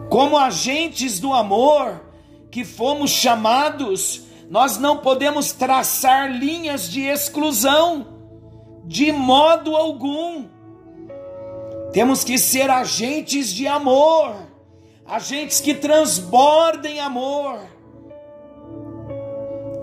Como 0.10 0.38
agentes 0.38 1.20
do 1.20 1.34
amor 1.34 2.02
que 2.50 2.64
fomos 2.64 3.12
chamados, 3.12 4.22
nós 4.50 4.78
não 4.78 4.98
podemos 4.98 5.52
traçar 5.52 6.32
linhas 6.32 6.90
de 6.90 7.02
exclusão, 7.02 8.08
de 8.86 9.12
modo 9.12 9.76
algum. 9.76 10.46
Temos 11.92 12.24
que 12.24 12.38
ser 12.38 12.70
agentes 12.70 13.54
de 13.54 13.68
amor, 13.68 14.36
agentes 15.06 15.60
que 15.60 15.74
transbordem 15.74 17.00
amor. 17.00 17.60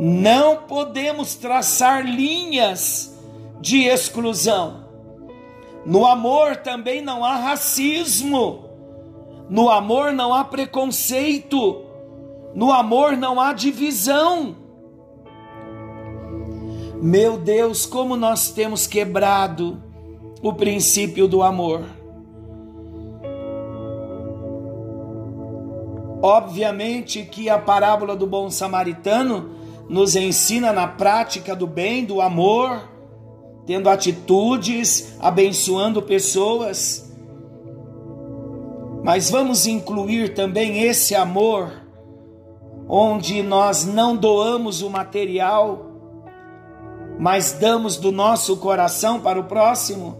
Não 0.00 0.62
podemos 0.62 1.34
traçar 1.34 2.04
linhas 2.04 3.14
de 3.60 3.84
exclusão. 3.84 4.84
No 5.84 6.06
amor 6.06 6.56
também 6.56 7.02
não 7.02 7.22
há 7.24 7.37
racismo, 7.37 8.63
no 9.48 9.68
amor 9.68 10.12
não 10.12 10.33
há 10.33 10.44
preconceito. 10.44 11.83
No 12.54 12.72
amor 12.72 13.16
não 13.16 13.40
há 13.40 13.52
divisão. 13.52 14.57
Meu 17.00 17.37
Deus, 17.37 17.85
como 17.85 18.16
nós 18.16 18.50
temos 18.50 18.87
quebrado 18.87 19.83
o 20.40 20.52
princípio 20.52 21.26
do 21.28 21.42
amor. 21.42 21.85
Obviamente 26.22 27.22
que 27.22 27.50
a 27.50 27.59
parábola 27.59 28.16
do 28.16 28.26
bom 28.26 28.48
samaritano 28.48 29.50
nos 29.88 30.16
ensina 30.16 30.72
na 30.72 30.87
prática 30.87 31.54
do 31.54 31.66
bem, 31.66 32.04
do 32.04 32.22
amor, 32.22 32.88
tendo 33.66 33.90
atitudes, 33.90 35.16
abençoando 35.20 36.00
pessoas. 36.00 37.03
Mas 39.04 39.28
vamos 39.28 39.66
incluir 39.66 40.32
também 40.32 40.80
esse 40.80 41.14
amor 41.14 41.70
onde 42.88 43.42
nós 43.42 43.84
não 43.84 44.16
doamos 44.16 44.80
o 44.80 44.88
material, 44.88 45.90
mas 47.18 47.52
damos 47.52 47.98
do 47.98 48.10
nosso 48.10 48.56
coração 48.56 49.20
para 49.20 49.38
o 49.38 49.44
próximo. 49.44 50.16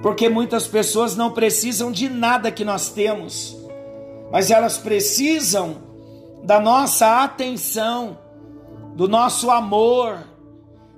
Porque 0.00 0.28
muitas 0.28 0.68
pessoas 0.68 1.16
não 1.16 1.32
precisam 1.32 1.90
de 1.90 2.08
nada 2.08 2.52
que 2.52 2.64
nós 2.64 2.90
temos, 2.90 3.56
mas 4.30 4.52
elas 4.52 4.78
precisam 4.78 5.78
da 6.44 6.60
nossa 6.60 7.24
atenção, 7.24 8.16
do 8.94 9.08
nosso 9.08 9.50
amor, 9.50 10.20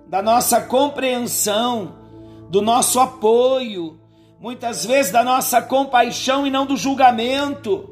da 0.07 0.21
nossa 0.21 0.61
compreensão, 0.61 1.95
do 2.51 2.61
nosso 2.61 3.01
apoio, 3.01 4.02
muitas 4.43 4.85
vezes 4.85 5.13
da 5.13 5.23
nossa 5.23 5.63
compaixão 5.63 6.45
e 6.45 6.51
não 6.51 6.67
do 6.67 6.77
julgamento. 6.77 7.89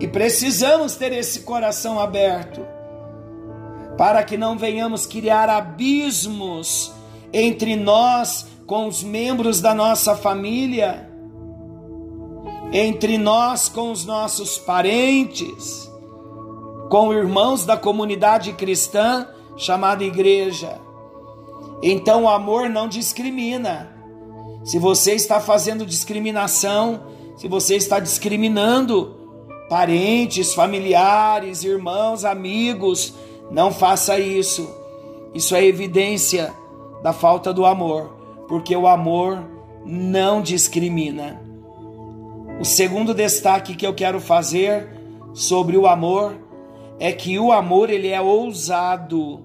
E 0.00 0.08
precisamos 0.08 0.96
ter 0.96 1.12
esse 1.12 1.42
coração 1.42 2.00
aberto 2.00 2.66
para 3.96 4.24
que 4.24 4.36
não 4.36 4.58
venhamos 4.58 5.06
criar 5.06 5.48
abismos 5.48 6.92
entre 7.32 7.76
nós 7.76 8.48
com 8.66 8.88
os 8.88 9.04
membros 9.04 9.60
da 9.60 9.72
nossa 9.72 10.16
família, 10.16 11.08
entre 12.72 13.18
nós 13.18 13.68
com 13.68 13.92
os 13.92 14.04
nossos 14.04 14.58
parentes, 14.58 15.88
com 16.90 17.12
irmãos 17.12 17.64
da 17.64 17.76
comunidade 17.76 18.52
cristã 18.54 19.28
chamada 19.56 20.02
igreja. 20.02 20.80
Então 21.80 22.24
o 22.24 22.28
amor 22.28 22.68
não 22.68 22.88
discrimina. 22.88 23.97
Se 24.68 24.78
você 24.78 25.12
está 25.14 25.40
fazendo 25.40 25.86
discriminação, 25.86 27.00
se 27.38 27.48
você 27.48 27.76
está 27.76 27.98
discriminando, 27.98 29.16
parentes, 29.66 30.52
familiares, 30.52 31.64
irmãos, 31.64 32.22
amigos, 32.22 33.14
não 33.50 33.72
faça 33.72 34.18
isso. 34.18 34.68
Isso 35.32 35.54
é 35.54 35.64
evidência 35.64 36.52
da 37.02 37.14
falta 37.14 37.50
do 37.50 37.64
amor, 37.64 38.14
porque 38.46 38.76
o 38.76 38.86
amor 38.86 39.42
não 39.86 40.42
discrimina. 40.42 41.40
O 42.60 42.64
segundo 42.66 43.14
destaque 43.14 43.74
que 43.74 43.86
eu 43.86 43.94
quero 43.94 44.20
fazer 44.20 44.86
sobre 45.32 45.78
o 45.78 45.86
amor 45.86 46.36
é 47.00 47.10
que 47.10 47.38
o 47.38 47.52
amor 47.52 47.88
ele 47.88 48.08
é 48.08 48.20
ousado. 48.20 49.40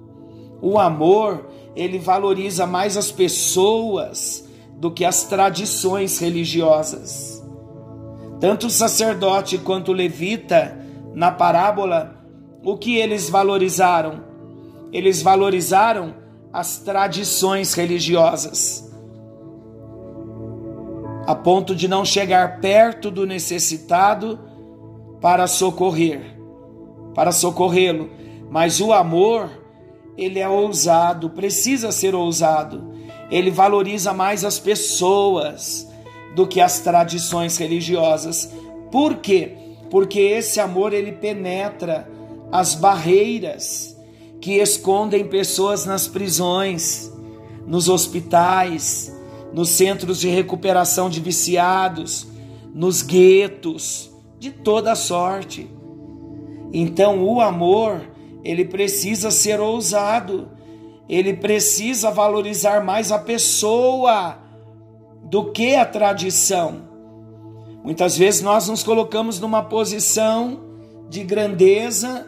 O 0.61 0.77
amor, 0.77 1.47
ele 1.73 1.97
valoriza 1.97 2.67
mais 2.67 2.97
as 2.97 3.09
pessoas 3.09 4.42
do 4.77 4.91
que 4.91 5.05
as 5.05 5.23
tradições 5.23 6.19
religiosas. 6.19 7.43
Tanto 8.39 8.67
o 8.67 8.69
sacerdote 8.69 9.57
quanto 9.57 9.91
o 9.91 9.95
levita, 9.95 10.77
na 11.13 11.31
parábola, 11.31 12.15
o 12.63 12.77
que 12.77 12.97
eles 12.97 13.29
valorizaram? 13.29 14.23
Eles 14.91 15.21
valorizaram 15.21 16.15
as 16.51 16.77
tradições 16.79 17.73
religiosas, 17.73 18.91
a 21.25 21.33
ponto 21.33 21.75
de 21.75 21.87
não 21.87 22.05
chegar 22.05 22.59
perto 22.59 23.09
do 23.09 23.25
necessitado 23.25 24.39
para 25.19 25.47
socorrer, 25.47 26.37
para 27.15 27.31
socorrê-lo. 27.31 28.09
Mas 28.49 28.79
o 28.79 28.93
amor, 28.93 29.49
ele 30.17 30.39
é 30.39 30.47
ousado, 30.47 31.29
precisa 31.29 31.91
ser 31.91 32.13
ousado. 32.13 32.92
Ele 33.29 33.49
valoriza 33.49 34.13
mais 34.13 34.43
as 34.43 34.59
pessoas 34.59 35.87
do 36.35 36.47
que 36.47 36.59
as 36.59 36.79
tradições 36.79 37.57
religiosas. 37.57 38.51
Por 38.91 39.17
quê? 39.17 39.53
Porque 39.89 40.19
esse 40.19 40.59
amor 40.59 40.93
ele 40.93 41.11
penetra 41.11 42.09
as 42.51 42.75
barreiras 42.75 43.97
que 44.41 44.57
escondem 44.57 45.25
pessoas 45.27 45.85
nas 45.85 46.07
prisões, 46.07 47.11
nos 47.65 47.87
hospitais, 47.87 49.15
nos 49.53 49.69
centros 49.69 50.19
de 50.19 50.27
recuperação 50.27 51.09
de 51.09 51.19
viciados, 51.19 52.27
nos 52.73 53.01
guetos, 53.01 54.11
de 54.39 54.51
toda 54.51 54.95
sorte. 54.95 55.69
Então, 56.73 57.23
o 57.23 57.39
amor, 57.39 58.01
ele 58.43 58.65
precisa 58.65 59.29
ser 59.29 59.59
ousado, 59.59 60.49
ele 61.07 61.33
precisa 61.33 62.11
valorizar 62.11 62.83
mais 62.83 63.11
a 63.11 63.19
pessoa 63.19 64.37
do 65.23 65.51
que 65.51 65.75
a 65.75 65.85
tradição. 65.85 66.93
Muitas 67.83 68.17
vezes 68.17 68.41
nós 68.41 68.67
nos 68.69 68.83
colocamos 68.83 69.39
numa 69.39 69.61
posição 69.61 70.61
de 71.09 71.23
grandeza, 71.23 72.27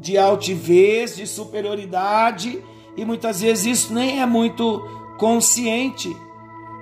de 0.00 0.18
altivez, 0.18 1.16
de 1.16 1.26
superioridade, 1.26 2.62
e 2.96 3.04
muitas 3.04 3.40
vezes 3.40 3.64
isso 3.78 3.94
nem 3.94 4.20
é 4.20 4.26
muito 4.26 4.80
consciente. 5.18 6.14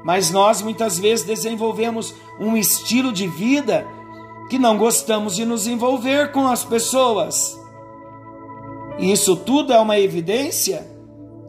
Mas 0.03 0.31
nós 0.31 0.63
muitas 0.63 0.99
vezes 0.99 1.27
desenvolvemos 1.27 2.15
um 2.41 2.57
estilo 2.57 3.13
de 3.13 3.27
vida 3.27 3.87
que 4.49 4.59
não 4.59 4.79
gostamos 4.79 5.37
de 5.37 5.45
nos 5.45 5.67
envolver 5.67 6.33
com 6.33 6.47
as 6.47 6.65
pessoas. 6.65 7.61
E 8.99 9.13
isso 9.13 9.37
tudo 9.37 9.73
é 9.73 9.79
uma 9.79 9.99
evidência 9.99 10.90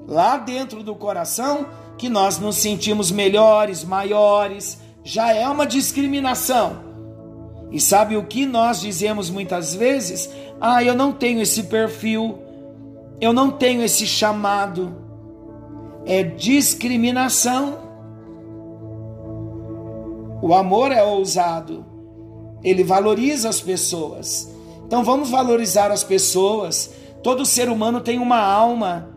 lá 0.07 0.37
dentro 0.37 0.83
do 0.83 0.95
coração 0.95 1.67
que 1.97 2.09
nós 2.09 2.39
nos 2.39 2.57
sentimos 2.57 3.11
melhores, 3.11 3.83
maiores, 3.83 4.79
já 5.03 5.33
é 5.33 5.47
uma 5.47 5.65
discriminação. 5.65 6.91
E 7.71 7.79
sabe 7.79 8.17
o 8.17 8.23
que 8.23 8.45
nós 8.45 8.81
dizemos 8.81 9.29
muitas 9.29 9.73
vezes? 9.73 10.29
Ah, 10.59 10.83
eu 10.83 10.93
não 10.93 11.11
tenho 11.13 11.41
esse 11.41 11.63
perfil, 11.63 12.39
eu 13.19 13.31
não 13.31 13.51
tenho 13.51 13.81
esse 13.81 14.05
chamado. 14.05 14.95
É 16.05 16.23
discriminação. 16.23 17.77
O 20.41 20.53
amor 20.53 20.91
é 20.91 21.03
ousado, 21.03 21.85
ele 22.63 22.83
valoriza 22.83 23.47
as 23.47 23.61
pessoas. 23.61 24.51
Então 24.85 25.03
vamos 25.03 25.29
valorizar 25.29 25.91
as 25.91 26.03
pessoas. 26.03 26.91
Todo 27.23 27.45
ser 27.45 27.69
humano 27.69 28.01
tem 28.01 28.17
uma 28.17 28.39
alma. 28.39 29.10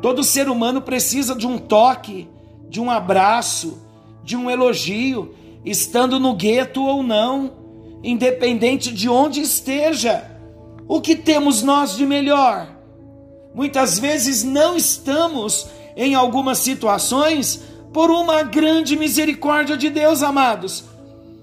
Todo 0.00 0.22
ser 0.24 0.48
humano 0.48 0.82
precisa 0.82 1.34
de 1.34 1.46
um 1.46 1.58
toque, 1.58 2.28
de 2.68 2.80
um 2.80 2.90
abraço, 2.90 3.78
de 4.22 4.36
um 4.36 4.50
elogio, 4.50 5.34
estando 5.64 6.20
no 6.20 6.34
gueto 6.34 6.82
ou 6.82 7.02
não 7.02 7.64
independente 8.04 8.92
de 8.92 9.08
onde 9.08 9.40
esteja. 9.40 10.30
O 10.86 11.00
que 11.00 11.16
temos 11.16 11.62
nós 11.62 11.96
de 11.96 12.06
melhor? 12.06 12.68
Muitas 13.54 13.98
vezes 13.98 14.44
não 14.44 14.76
estamos 14.76 15.66
em 15.96 16.14
algumas 16.14 16.58
situações 16.58 17.62
por 17.92 18.10
uma 18.10 18.42
grande 18.42 18.96
misericórdia 18.96 19.76
de 19.76 19.88
Deus, 19.88 20.22
amados. 20.22 20.84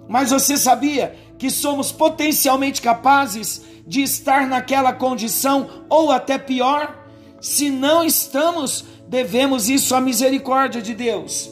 Mas 0.08 0.30
você 0.30 0.56
sabia 0.58 1.16
que 1.40 1.50
somos 1.50 1.92
potencialmente 1.92 2.82
capazes 2.82 3.64
de 3.88 4.04
estar 4.04 4.46
naquela 4.46 4.94
condição 4.94 5.68
ou 5.90 6.12
até 6.12 6.38
pior? 6.38 7.01
Se 7.42 7.70
não 7.70 8.04
estamos, 8.04 8.86
devemos 9.08 9.70
isso 9.70 9.94
à 9.94 10.00
misericórdia 10.00 10.82
de 10.82 10.94
Deus. 10.94 11.50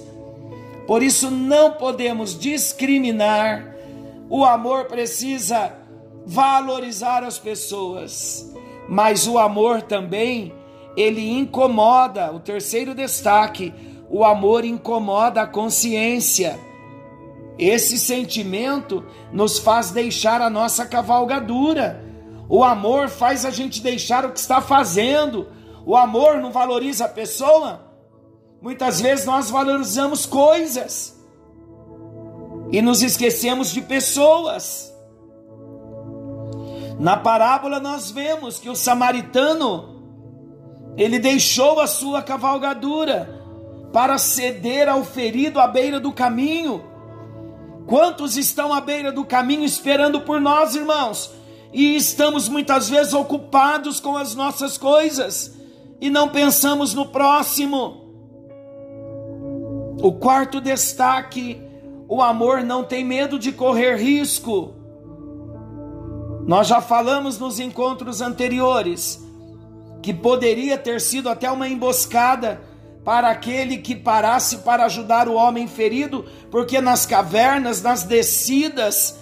Por 0.87 1.03
isso 1.03 1.29
não 1.29 1.73
podemos 1.73 2.39
discriminar 2.39 3.69
o 4.29 4.45
amor 4.45 4.85
precisa 4.85 5.73
valorizar 6.23 7.23
as 7.23 7.39
pessoas, 7.39 8.53
mas 8.87 9.27
o 9.27 9.39
amor 9.39 9.81
também 9.81 10.53
ele 10.95 11.31
incomoda. 11.31 12.31
O 12.31 12.39
terceiro 12.39 12.93
destaque, 12.93 13.73
o 14.07 14.23
amor 14.23 14.63
incomoda 14.63 15.41
a 15.41 15.47
consciência. 15.47 16.59
Esse 17.57 17.97
sentimento 17.97 19.03
nos 19.33 19.57
faz 19.57 19.89
deixar 19.89 20.41
a 20.41 20.49
nossa 20.49 20.85
cavalgadura. 20.85 22.05
O 22.47 22.63
amor 22.63 23.09
faz 23.09 23.45
a 23.45 23.49
gente 23.49 23.81
deixar 23.81 24.25
o 24.25 24.31
que 24.31 24.39
está 24.39 24.61
fazendo. 24.61 25.47
O 25.89 25.97
amor 25.97 26.37
não 26.37 26.51
valoriza 26.51 27.05
a 27.05 27.09
pessoa. 27.09 27.81
Muitas 28.61 29.01
vezes 29.01 29.25
nós 29.25 29.49
valorizamos 29.49 30.23
coisas 30.23 31.19
e 32.71 32.79
nos 32.79 33.01
esquecemos 33.01 33.71
de 33.71 33.81
pessoas. 33.81 34.93
Na 36.99 37.17
parábola 37.17 37.79
nós 37.79 38.11
vemos 38.11 38.59
que 38.59 38.69
o 38.69 38.75
samaritano 38.75 39.99
ele 40.95 41.17
deixou 41.17 41.79
a 41.79 41.87
sua 41.87 42.21
cavalgadura 42.21 43.43
para 43.91 44.19
ceder 44.19 44.87
ao 44.87 45.03
ferido 45.03 45.59
à 45.59 45.65
beira 45.65 45.99
do 45.99 46.11
caminho. 46.11 46.83
Quantos 47.87 48.37
estão 48.37 48.71
à 48.71 48.79
beira 48.79 49.11
do 49.11 49.25
caminho 49.25 49.63
esperando 49.63 50.21
por 50.21 50.39
nós, 50.39 50.75
irmãos? 50.75 51.31
E 51.73 51.95
estamos 51.95 52.47
muitas 52.47 52.87
vezes 52.87 53.11
ocupados 53.11 53.99
com 53.99 54.15
as 54.15 54.35
nossas 54.35 54.77
coisas 54.77 55.57
e 56.01 56.09
não 56.09 56.29
pensamos 56.29 56.93
no 56.93 57.05
próximo. 57.05 58.07
O 60.01 60.13
quarto 60.13 60.61
destaque 60.61 61.61
o 62.07 62.23
amor 62.23 62.63
não 62.63 62.83
tem 62.83 63.05
medo 63.05 63.37
de 63.37 63.51
correr 63.51 63.95
risco. 63.95 64.73
Nós 66.47 66.65
já 66.67 66.81
falamos 66.81 67.37
nos 67.37 67.59
encontros 67.59 68.19
anteriores 68.19 69.23
que 70.01 70.11
poderia 70.11 70.75
ter 70.75 70.99
sido 70.99 71.29
até 71.29 71.51
uma 71.51 71.67
emboscada 71.67 72.61
para 73.05 73.29
aquele 73.29 73.77
que 73.77 73.95
parasse 73.95 74.57
para 74.57 74.85
ajudar 74.85 75.27
o 75.27 75.35
homem 75.35 75.67
ferido, 75.67 76.25
porque 76.49 76.81
nas 76.81 77.05
cavernas, 77.05 77.83
nas 77.83 78.03
descidas 78.03 79.19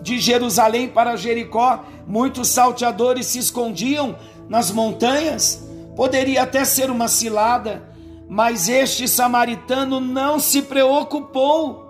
de 0.00 0.20
Jerusalém 0.20 0.88
para 0.88 1.16
Jericó, 1.16 1.84
muitos 2.06 2.48
salteadores 2.48 3.26
se 3.26 3.40
escondiam 3.40 4.16
nas 4.48 4.70
montanhas. 4.70 5.66
Poderia 5.96 6.42
até 6.42 6.64
ser 6.64 6.90
uma 6.90 7.08
cilada, 7.08 7.88
mas 8.28 8.68
este 8.68 9.06
samaritano 9.06 10.00
não 10.00 10.38
se 10.38 10.62
preocupou 10.62 11.84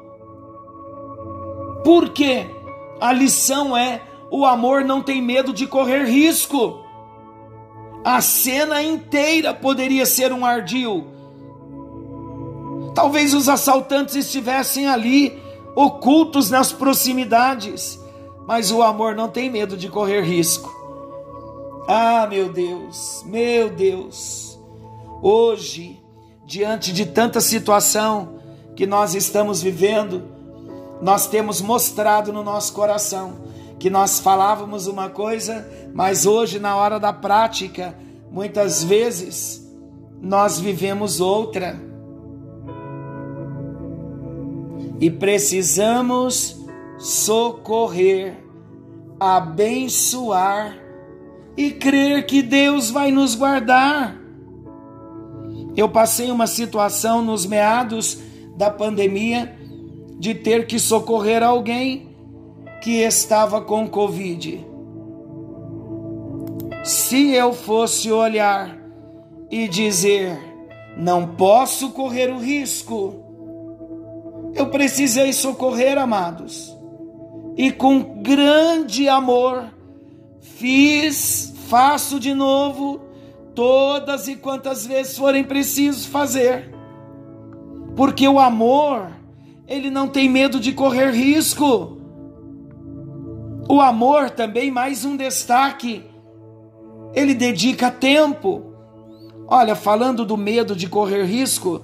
porque 1.84 2.46
a 3.00 3.12
lição 3.12 3.76
é: 3.76 4.00
o 4.30 4.44
amor 4.44 4.84
não 4.84 5.02
tem 5.02 5.22
medo 5.22 5.52
de 5.52 5.66
correr 5.66 6.04
risco. 6.04 6.82
A 8.02 8.20
cena 8.20 8.82
inteira 8.82 9.54
poderia 9.54 10.04
ser 10.06 10.32
um 10.32 10.44
ardil. 10.44 11.06
Talvez 12.94 13.34
os 13.34 13.48
assaltantes 13.48 14.14
estivessem 14.14 14.86
ali, 14.86 15.38
ocultos 15.74 16.50
nas 16.50 16.72
proximidades, 16.72 17.98
mas 18.46 18.70
o 18.70 18.82
amor 18.82 19.14
não 19.14 19.28
tem 19.28 19.50
medo 19.50 19.76
de 19.76 19.88
correr 19.88 20.22
risco. 20.22 20.73
Ah, 21.86 22.26
meu 22.26 22.50
Deus, 22.50 23.22
meu 23.26 23.68
Deus, 23.68 24.58
hoje, 25.20 26.00
diante 26.46 26.90
de 26.92 27.04
tanta 27.04 27.42
situação 27.42 28.40
que 28.74 28.86
nós 28.86 29.14
estamos 29.14 29.60
vivendo, 29.60 30.22
nós 31.02 31.26
temos 31.26 31.60
mostrado 31.60 32.32
no 32.32 32.42
nosso 32.42 32.72
coração 32.72 33.34
que 33.78 33.90
nós 33.90 34.18
falávamos 34.18 34.86
uma 34.86 35.10
coisa, 35.10 35.68
mas 35.92 36.24
hoje, 36.24 36.58
na 36.58 36.74
hora 36.74 36.98
da 36.98 37.12
prática, 37.12 37.94
muitas 38.30 38.82
vezes 38.82 39.62
nós 40.22 40.58
vivemos 40.58 41.20
outra. 41.20 41.78
E 44.98 45.10
precisamos 45.10 46.56
socorrer, 46.98 48.42
abençoar 49.20 50.83
e 51.56 51.70
crer 51.70 52.26
que 52.26 52.42
Deus 52.42 52.90
vai 52.90 53.10
nos 53.10 53.34
guardar. 53.34 54.20
Eu 55.76 55.88
passei 55.88 56.30
uma 56.30 56.46
situação 56.46 57.22
nos 57.22 57.46
meados 57.46 58.18
da 58.56 58.70
pandemia 58.70 59.56
de 60.18 60.34
ter 60.34 60.66
que 60.66 60.78
socorrer 60.78 61.42
alguém 61.42 62.14
que 62.82 63.02
estava 63.02 63.60
com 63.60 63.88
Covid. 63.88 64.64
Se 66.84 67.32
eu 67.32 67.52
fosse 67.52 68.10
olhar 68.12 68.78
e 69.50 69.66
dizer: 69.66 70.38
Não 70.96 71.26
posso 71.26 71.90
correr 71.90 72.30
o 72.30 72.38
risco. 72.38 73.22
Eu 74.54 74.68
precisei 74.68 75.32
socorrer, 75.32 75.98
amados, 75.98 76.72
e 77.56 77.72
com 77.72 78.22
grande 78.22 79.08
amor 79.08 79.64
fiz, 80.44 81.54
faço 81.68 82.20
de 82.20 82.34
novo, 82.34 83.00
todas 83.54 84.28
e 84.28 84.36
quantas 84.36 84.86
vezes 84.86 85.16
forem 85.16 85.42
preciso 85.42 86.08
fazer, 86.08 86.70
porque 87.96 88.28
o 88.28 88.38
amor, 88.38 89.08
ele 89.66 89.90
não 89.90 90.06
tem 90.06 90.28
medo 90.28 90.60
de 90.60 90.72
correr 90.72 91.10
risco. 91.10 91.98
O 93.68 93.80
amor 93.80 94.30
também, 94.30 94.70
mais 94.70 95.04
um 95.04 95.16
destaque, 95.16 96.04
ele 97.14 97.32
dedica 97.32 97.90
tempo. 97.90 98.74
Olha, 99.46 99.74
falando 99.74 100.24
do 100.24 100.36
medo 100.36 100.76
de 100.76 100.88
correr 100.88 101.24
risco, 101.24 101.80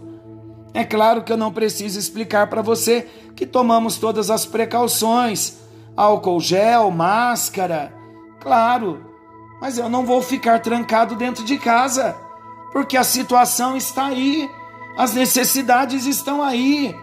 é 0.75 0.85
claro 0.85 1.23
que 1.23 1.33
eu 1.33 1.37
não 1.37 1.53
preciso 1.53 1.99
explicar 1.99 2.49
para 2.49 2.61
você 2.61 3.09
que 3.35 3.47
tomamos 3.47 3.97
todas 3.97 4.31
as 4.31 4.45
precauções: 4.45 5.59
álcool 5.97 6.41
gel, 6.41 6.91
máscara, 6.91 8.00
claro, 8.41 9.05
mas 9.61 9.79
eu 9.79 9.89
não 9.89 10.05
vou 10.05 10.23
ficar 10.23 10.61
trancado 10.61 11.15
dentro 11.15 11.45
de 11.45 11.59
casa, 11.59 12.17
porque 12.73 12.97
a 12.97 13.05
situação 13.05 13.77
está 13.77 14.07
aí, 14.07 14.51
as 14.97 15.15
necessidades 15.15 16.07
estão 16.07 16.43
aí. 16.43 16.95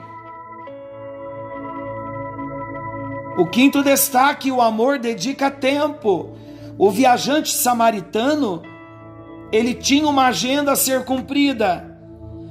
O 3.37 3.45
quinto 3.45 3.83
destaque: 3.83 4.51
o 4.51 4.61
amor 4.61 4.97
dedica 4.97 5.51
tempo. 5.51 6.35
O 6.77 6.91
viajante 6.91 7.53
samaritano, 7.53 8.61
ele 9.51 9.73
tinha 9.73 10.07
uma 10.07 10.27
agenda 10.27 10.73
a 10.73 10.75
ser 10.75 11.03
cumprida, 11.05 11.97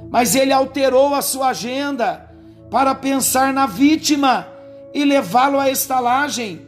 mas 0.09 0.35
ele 0.35 0.51
alterou 0.51 1.13
a 1.15 1.21
sua 1.21 1.49
agenda 1.49 2.29
para 2.69 2.93
pensar 2.93 3.53
na 3.53 3.65
vítima 3.65 4.47
e 4.93 5.05
levá-lo 5.05 5.59
à 5.59 5.69
estalagem. 5.69 6.66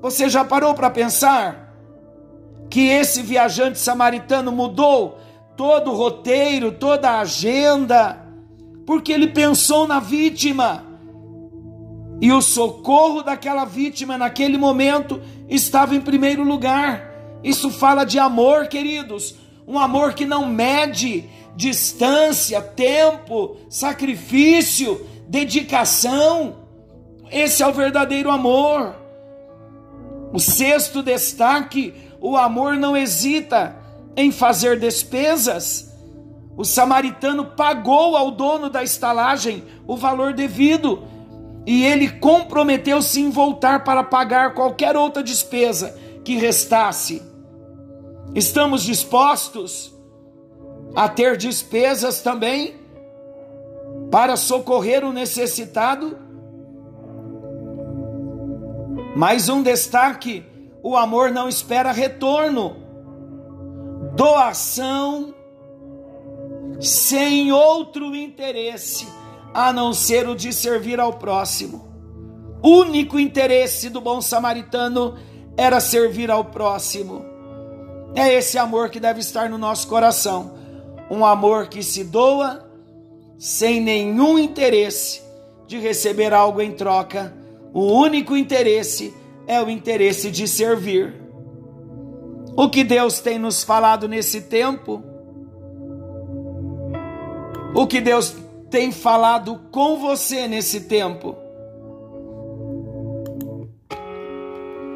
Você 0.00 0.28
já 0.28 0.44
parou 0.44 0.74
para 0.74 0.90
pensar 0.90 1.74
que 2.68 2.88
esse 2.88 3.22
viajante 3.22 3.78
samaritano 3.78 4.52
mudou 4.52 5.18
todo 5.56 5.90
o 5.90 5.94
roteiro, 5.94 6.72
toda 6.72 7.10
a 7.10 7.20
agenda, 7.20 8.24
porque 8.86 9.12
ele 9.12 9.28
pensou 9.28 9.88
na 9.88 9.98
vítima? 9.98 10.84
E 12.20 12.32
o 12.32 12.40
socorro 12.40 13.22
daquela 13.22 13.64
vítima 13.64 14.16
naquele 14.16 14.56
momento 14.56 15.20
estava 15.48 15.94
em 15.94 16.00
primeiro 16.00 16.42
lugar. 16.42 17.10
Isso 17.42 17.70
fala 17.70 18.04
de 18.04 18.18
amor, 18.18 18.68
queridos. 18.68 19.36
Um 19.66 19.78
amor 19.78 20.14
que 20.14 20.24
não 20.24 20.46
mede 20.46 21.28
distância, 21.54 22.60
tempo, 22.60 23.56
sacrifício, 23.68 25.06
dedicação. 25.28 26.56
Esse 27.30 27.62
é 27.62 27.66
o 27.66 27.72
verdadeiro 27.72 28.30
amor. 28.30 29.05
O 30.32 30.38
sexto 30.38 31.02
destaque: 31.02 31.94
o 32.20 32.36
amor 32.36 32.76
não 32.76 32.96
hesita 32.96 33.76
em 34.16 34.30
fazer 34.30 34.78
despesas. 34.78 35.92
O 36.56 36.64
samaritano 36.64 37.44
pagou 37.44 38.16
ao 38.16 38.30
dono 38.30 38.70
da 38.70 38.82
estalagem 38.82 39.62
o 39.86 39.96
valor 39.96 40.32
devido 40.32 41.02
e 41.66 41.84
ele 41.84 42.08
comprometeu-se 42.08 43.20
em 43.20 43.28
voltar 43.28 43.84
para 43.84 44.02
pagar 44.02 44.54
qualquer 44.54 44.96
outra 44.96 45.22
despesa 45.22 45.94
que 46.24 46.36
restasse. 46.36 47.20
Estamos 48.34 48.82
dispostos 48.82 49.94
a 50.94 51.08
ter 51.08 51.36
despesas 51.36 52.20
também 52.20 52.74
para 54.10 54.36
socorrer 54.36 55.04
o 55.04 55.12
necessitado? 55.12 56.25
Mais 59.16 59.48
um 59.48 59.62
destaque: 59.62 60.44
o 60.82 60.94
amor 60.94 61.30
não 61.30 61.48
espera 61.48 61.90
retorno. 61.90 62.76
Doação 64.14 65.34
sem 66.78 67.50
outro 67.50 68.14
interesse 68.14 69.08
a 69.54 69.72
não 69.72 69.94
ser 69.94 70.28
o 70.28 70.36
de 70.36 70.52
servir 70.52 71.00
ao 71.00 71.14
próximo. 71.14 71.88
Único 72.62 73.18
interesse 73.18 73.88
do 73.88 74.02
bom 74.02 74.20
samaritano 74.20 75.16
era 75.56 75.80
servir 75.80 76.30
ao 76.30 76.44
próximo. 76.44 77.24
É 78.14 78.34
esse 78.34 78.58
amor 78.58 78.90
que 78.90 79.00
deve 79.00 79.20
estar 79.20 79.48
no 79.48 79.56
nosso 79.56 79.88
coração. 79.88 80.58
Um 81.10 81.24
amor 81.24 81.68
que 81.68 81.82
se 81.82 82.04
doa 82.04 82.68
sem 83.38 83.80
nenhum 83.80 84.38
interesse 84.38 85.22
de 85.66 85.78
receber 85.78 86.34
algo 86.34 86.60
em 86.60 86.72
troca. 86.72 87.45
O 87.76 87.92
único 87.92 88.34
interesse 88.34 89.14
é 89.46 89.62
o 89.62 89.68
interesse 89.68 90.30
de 90.30 90.48
servir. 90.48 91.14
O 92.56 92.70
que 92.70 92.82
Deus 92.82 93.20
tem 93.20 93.38
nos 93.38 93.62
falado 93.62 94.08
nesse 94.08 94.40
tempo? 94.40 95.04
O 97.74 97.86
que 97.86 98.00
Deus 98.00 98.34
tem 98.70 98.90
falado 98.90 99.60
com 99.70 99.98
você 99.98 100.48
nesse 100.48 100.84
tempo? 100.88 101.36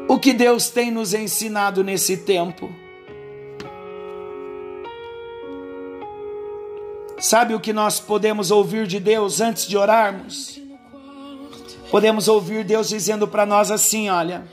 O 0.09 0.17
que 0.17 0.33
Deus 0.33 0.71
tem 0.71 0.89
nos 0.89 1.13
ensinado 1.13 1.83
nesse 1.83 2.17
tempo? 2.17 2.67
Sabe 7.19 7.53
o 7.53 7.59
que 7.59 7.71
nós 7.71 7.99
podemos 7.99 8.49
ouvir 8.49 8.87
de 8.87 8.99
Deus 8.99 9.39
antes 9.39 9.67
de 9.67 9.77
orarmos? 9.77 10.60
Podemos 11.91 12.27
ouvir 12.27 12.63
Deus 12.63 12.89
dizendo 12.89 13.27
para 13.27 13.45
nós 13.45 13.69
assim: 13.69 14.09
olha, 14.09 14.47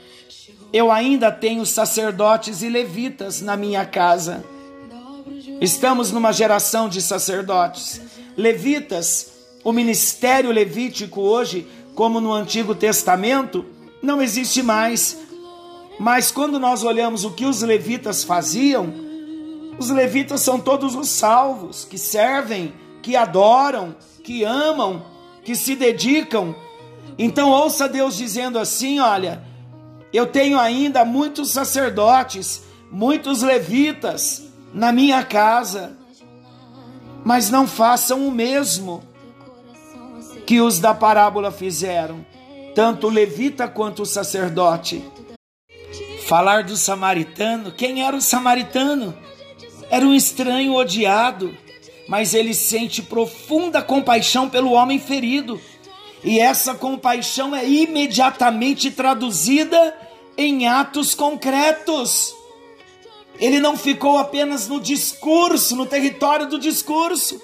eu 0.71 0.91
ainda 0.91 1.31
tenho 1.31 1.65
sacerdotes 1.65 2.61
e 2.61 2.69
levitas 2.69 3.41
na 3.41 3.57
minha 3.57 3.85
casa. 3.85 4.43
Estamos 5.59 6.11
numa 6.11 6.31
geração 6.31 6.87
de 6.87 7.01
sacerdotes 7.01 8.01
levitas, 8.39 9.33
o 9.63 9.73
ministério 9.73 10.51
levítico 10.51 11.21
hoje, 11.21 11.67
como 11.93 12.21
no 12.21 12.31
Antigo 12.31 12.73
Testamento, 12.73 13.65
não 14.01 14.21
existe 14.21 14.63
mais. 14.63 15.17
Mas 15.99 16.31
quando 16.31 16.57
nós 16.57 16.83
olhamos 16.83 17.25
o 17.25 17.31
que 17.31 17.45
os 17.45 17.61
levitas 17.61 18.23
faziam, 18.23 18.93
os 19.77 19.89
levitas 19.89 20.41
são 20.41 20.59
todos 20.59 20.95
os 20.95 21.09
salvos 21.09 21.83
que 21.83 21.97
servem, 21.97 22.73
que 23.01 23.17
adoram, 23.17 23.95
que 24.23 24.45
amam, 24.45 25.05
que 25.43 25.55
se 25.55 25.75
dedicam. 25.75 26.55
Então 27.19 27.51
ouça 27.51 27.87
Deus 27.87 28.17
dizendo 28.17 28.57
assim: 28.57 28.99
olha, 28.99 29.43
eu 30.11 30.25
tenho 30.25 30.57
ainda 30.57 31.05
muitos 31.05 31.51
sacerdotes, 31.51 32.63
muitos 32.89 33.43
levitas 33.43 34.43
na 34.73 34.91
minha 34.91 35.23
casa 35.23 35.99
mas 37.23 37.49
não 37.49 37.67
façam 37.67 38.27
o 38.27 38.31
mesmo 38.31 39.03
que 40.45 40.61
os 40.61 40.79
da 40.79 40.93
parábola 40.93 41.51
fizeram, 41.51 42.25
tanto 42.73 43.07
o 43.07 43.09
levita 43.09 43.67
quanto 43.67 44.03
o 44.03 44.05
sacerdote. 44.05 45.03
Falar 46.25 46.63
do 46.63 46.75
samaritano, 46.77 47.71
quem 47.71 48.03
era 48.03 48.15
o 48.15 48.21
samaritano? 48.21 49.15
Era 49.89 50.05
um 50.05 50.13
estranho 50.13 50.73
odiado, 50.73 51.55
mas 52.07 52.33
ele 52.33 52.53
sente 52.53 53.01
profunda 53.01 53.81
compaixão 53.81 54.49
pelo 54.49 54.71
homem 54.71 54.99
ferido. 54.99 55.59
E 56.23 56.39
essa 56.39 56.75
compaixão 56.75 57.55
é 57.55 57.67
imediatamente 57.67 58.91
traduzida 58.91 59.95
em 60.37 60.67
atos 60.67 61.15
concretos. 61.15 62.33
Ele 63.39 63.59
não 63.59 63.77
ficou 63.77 64.17
apenas 64.17 64.67
no 64.67 64.81
discurso, 64.81 65.75
no 65.75 65.85
território 65.85 66.47
do 66.47 66.59
discurso. 66.59 67.41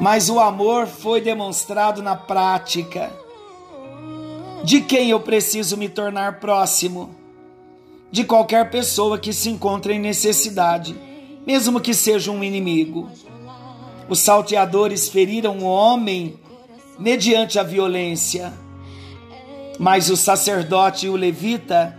Mas 0.00 0.28
o 0.28 0.40
amor 0.40 0.86
foi 0.88 1.20
demonstrado 1.20 2.02
na 2.02 2.16
prática. 2.16 3.12
De 4.64 4.80
quem 4.80 5.10
eu 5.10 5.20
preciso 5.20 5.76
me 5.76 5.88
tornar 5.88 6.40
próximo? 6.40 7.14
De 8.10 8.24
qualquer 8.24 8.70
pessoa 8.70 9.18
que 9.18 9.32
se 9.32 9.48
encontre 9.48 9.94
em 9.94 10.00
necessidade, 10.00 10.96
mesmo 11.46 11.80
que 11.80 11.94
seja 11.94 12.32
um 12.32 12.42
inimigo. 12.42 13.08
Os 14.08 14.20
salteadores 14.20 15.08
feriram 15.08 15.58
o 15.58 15.64
homem 15.64 16.38
mediante 16.98 17.58
a 17.58 17.62
violência, 17.62 18.52
mas 19.78 20.10
o 20.10 20.16
sacerdote 20.16 21.06
e 21.06 21.08
o 21.08 21.16
levita 21.16 21.96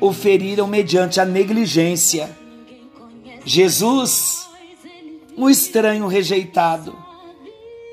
o 0.00 0.12
feriram 0.12 0.66
mediante 0.66 1.20
a 1.20 1.24
negligência. 1.24 2.30
Jesus, 3.44 4.48
um 5.36 5.48
estranho 5.48 6.06
rejeitado, 6.06 6.96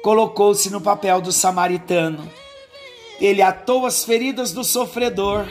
colocou-se 0.04 0.70
no 0.70 0.80
papel 0.80 1.22
do 1.22 1.32
samaritano. 1.32 2.30
Ele 3.20 3.42
atou 3.42 3.86
as 3.86 4.04
feridas 4.04 4.52
do 4.52 4.64
sofredor, 4.64 5.48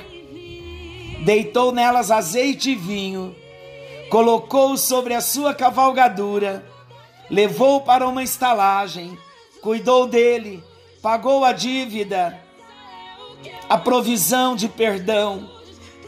deitou 1.25 1.73
nelas 1.73 2.11
azeite 2.11 2.71
e 2.71 2.75
vinho, 2.75 3.35
colocou 4.11 4.77
sobre 4.77 5.15
a 5.15 5.21
sua 5.21 5.55
cavalgadura, 5.55 6.65
levou 7.31 7.81
para 7.81 8.07
uma 8.07 8.23
estalagem, 8.23 9.19
cuidou 9.65 10.07
dele, 10.07 10.63
pagou 11.01 11.43
a 11.43 11.51
dívida, 11.51 12.39
a 13.67 13.79
provisão 13.79 14.55
de 14.55 14.69
perdão 14.69 15.51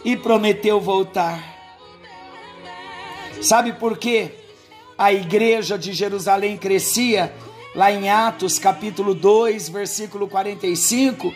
e 0.05 0.15
prometeu 0.15 0.79
voltar. 0.79 1.43
Sabe 3.41 3.73
por 3.73 3.97
quê? 3.97 4.31
A 4.99 5.11
igreja 5.11 5.79
de 5.79 5.95
Jerusalém 5.95 6.59
crescia, 6.59 7.35
lá 7.75 7.91
em 7.91 8.11
Atos 8.11 8.59
capítulo 8.59 9.15
2, 9.15 9.71
versículo 9.71 10.29
45, 10.29 11.33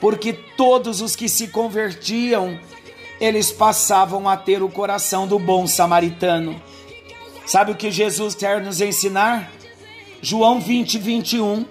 porque 0.00 0.32
todos 0.32 1.00
os 1.00 1.16
que 1.16 1.28
se 1.28 1.48
convertiam, 1.48 2.56
eles 3.20 3.50
passavam 3.50 4.28
a 4.28 4.36
ter 4.36 4.62
o 4.62 4.68
coração 4.68 5.26
do 5.26 5.40
bom 5.40 5.66
samaritano. 5.66 6.62
Sabe 7.44 7.72
o 7.72 7.76
que 7.76 7.90
Jesus 7.90 8.36
quer 8.36 8.60
nos 8.60 8.80
ensinar? 8.80 9.57
João 10.20 10.60
20, 10.60 10.98
21. 10.98 11.64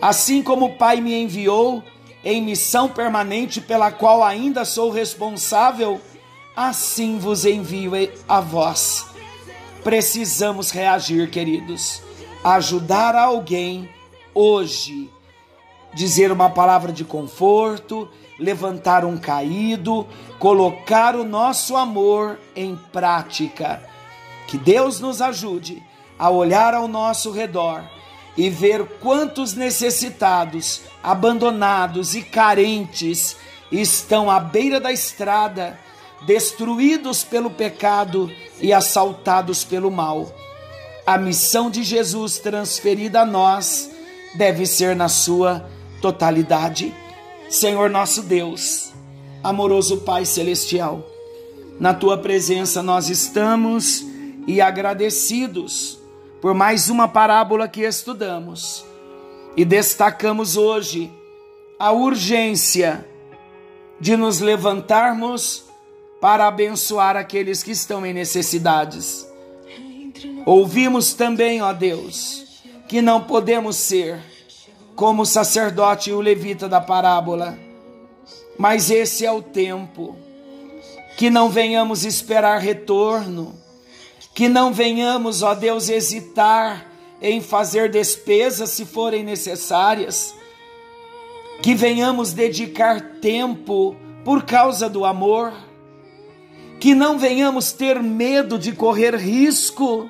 Assim 0.00 0.42
como 0.42 0.66
o 0.66 0.76
Pai 0.76 1.00
me 1.00 1.14
enviou 1.14 1.82
em 2.24 2.42
missão 2.42 2.88
permanente 2.88 3.60
pela 3.60 3.90
qual 3.90 4.22
ainda 4.22 4.64
sou 4.64 4.90
responsável, 4.90 6.00
assim 6.56 7.18
vos 7.18 7.44
envio 7.44 7.92
a 8.28 8.40
vós. 8.40 9.06
Precisamos 9.82 10.70
reagir, 10.70 11.30
queridos. 11.30 12.02
Ajudar 12.42 13.14
alguém 13.14 13.88
hoje. 14.34 15.10
Dizer 15.94 16.30
uma 16.30 16.50
palavra 16.50 16.92
de 16.92 17.04
conforto, 17.04 18.08
levantar 18.38 19.04
um 19.04 19.16
caído, 19.16 20.06
colocar 20.38 21.16
o 21.16 21.24
nosso 21.24 21.76
amor 21.76 22.38
em 22.54 22.76
prática. 22.92 23.82
Que 24.46 24.58
Deus 24.58 25.00
nos 25.00 25.22
ajude 25.22 25.82
a 26.18 26.28
olhar 26.30 26.74
ao 26.74 26.88
nosso 26.88 27.30
redor 27.30 27.82
e 28.36 28.48
ver 28.48 28.84
quantos 29.00 29.54
necessitados, 29.54 30.82
abandonados 31.02 32.14
e 32.14 32.22
carentes 32.22 33.36
estão 33.70 34.30
à 34.30 34.40
beira 34.40 34.80
da 34.80 34.92
estrada 34.92 35.78
destruídos 36.26 37.22
pelo 37.22 37.50
pecado 37.50 38.30
e 38.60 38.72
assaltados 38.72 39.64
pelo 39.64 39.90
mal. 39.90 40.32
A 41.06 41.16
missão 41.16 41.70
de 41.70 41.82
Jesus 41.82 42.38
transferida 42.38 43.22
a 43.22 43.26
nós 43.26 43.90
deve 44.34 44.66
ser 44.66 44.94
na 44.94 45.08
sua 45.08 45.68
totalidade. 46.00 46.94
Senhor 47.48 47.88
nosso 47.88 48.22
Deus, 48.22 48.92
amoroso 49.42 49.98
Pai 49.98 50.24
celestial, 50.24 51.04
na 51.80 51.94
tua 51.94 52.18
presença 52.18 52.82
nós 52.82 53.08
estamos 53.08 54.04
e 54.46 54.60
agradecidos 54.60 55.98
por 56.40 56.54
mais 56.54 56.88
uma 56.88 57.08
parábola 57.08 57.68
que 57.68 57.82
estudamos 57.82 58.84
e 59.56 59.64
destacamos 59.64 60.56
hoje 60.56 61.10
a 61.78 61.90
urgência 61.90 63.06
de 64.00 64.16
nos 64.16 64.40
levantarmos 64.40 65.64
para 66.20 66.46
abençoar 66.46 67.16
aqueles 67.16 67.62
que 67.62 67.70
estão 67.70 68.04
em 68.04 68.12
necessidades. 68.12 69.26
Ouvimos 70.46 71.12
também, 71.12 71.62
ó 71.62 71.72
Deus, 71.72 72.62
que 72.88 73.02
não 73.02 73.22
podemos 73.22 73.76
ser 73.76 74.20
como 74.94 75.22
o 75.22 75.26
sacerdote 75.26 76.10
e 76.10 76.12
o 76.12 76.20
levita 76.20 76.68
da 76.68 76.80
parábola, 76.80 77.56
mas 78.58 78.90
esse 78.90 79.24
é 79.24 79.30
o 79.30 79.42
tempo. 79.42 80.16
Que 81.16 81.30
não 81.30 81.50
venhamos 81.50 82.04
esperar 82.04 82.60
retorno, 82.60 83.54
que 84.38 84.48
não 84.48 84.72
venhamos, 84.72 85.42
ó 85.42 85.52
Deus, 85.52 85.88
hesitar 85.88 86.86
em 87.20 87.40
fazer 87.40 87.90
despesas 87.90 88.70
se 88.70 88.86
forem 88.86 89.24
necessárias, 89.24 90.32
que 91.60 91.74
venhamos 91.74 92.32
dedicar 92.32 93.00
tempo 93.20 93.96
por 94.24 94.44
causa 94.44 94.88
do 94.88 95.04
amor 95.04 95.52
que 96.78 96.94
não 96.94 97.18
venhamos 97.18 97.72
ter 97.72 98.00
medo 98.00 98.56
de 98.56 98.70
correr 98.70 99.16
risco, 99.16 100.08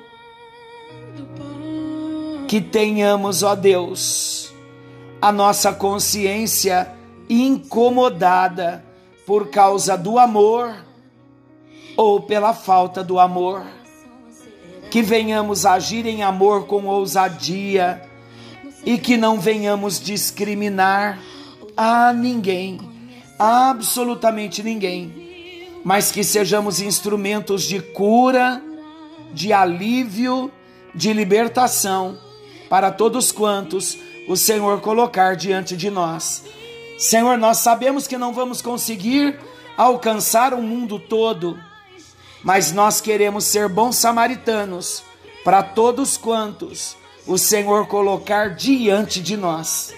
que 2.47 2.61
tenhamos, 2.61 3.41
ó 3.41 3.55
Deus, 3.55 4.53
a 5.19 5.31
nossa 5.31 5.73
consciência 5.73 6.93
incomodada 7.27 8.85
por 9.25 9.49
causa 9.49 9.97
do 9.97 10.19
amor 10.19 10.85
ou 11.97 12.21
pela 12.21 12.53
falta 12.53 13.03
do 13.03 13.19
amor, 13.19 13.79
que 14.89 15.01
venhamos 15.01 15.65
agir 15.65 16.05
em 16.05 16.23
amor 16.23 16.65
com 16.65 16.85
ousadia 16.85 18.01
e 18.85 18.97
que 18.97 19.17
não 19.17 19.39
venhamos 19.39 19.99
discriminar 19.99 21.19
a 21.75 22.11
ninguém, 22.13 22.79
absolutamente 23.37 24.63
ninguém 24.63 25.29
mas 25.83 26.11
que 26.11 26.23
sejamos 26.23 26.81
instrumentos 26.81 27.63
de 27.63 27.79
cura, 27.79 28.61
de 29.33 29.53
alívio, 29.53 30.51
de 30.93 31.13
libertação 31.13 32.17
para 32.69 32.91
todos 32.91 33.31
quantos 33.31 33.97
o 34.27 34.35
Senhor 34.35 34.81
colocar 34.81 35.35
diante 35.35 35.75
de 35.75 35.89
nós. 35.89 36.43
Senhor, 36.97 37.37
nós 37.37 37.59
sabemos 37.59 38.07
que 38.07 38.17
não 38.17 38.33
vamos 38.33 38.61
conseguir 38.61 39.39
alcançar 39.77 40.53
o 40.53 40.61
mundo 40.61 40.99
todo, 40.99 41.57
mas 42.43 42.71
nós 42.71 43.01
queremos 43.01 43.45
ser 43.45 43.67
bons 43.67 43.95
samaritanos 43.95 45.03
para 45.43 45.61
todos 45.63 46.17
quantos 46.17 46.95
o 47.27 47.37
Senhor 47.37 47.87
colocar 47.87 48.55
diante 48.55 49.21
de 49.21 49.37
nós. 49.37 49.93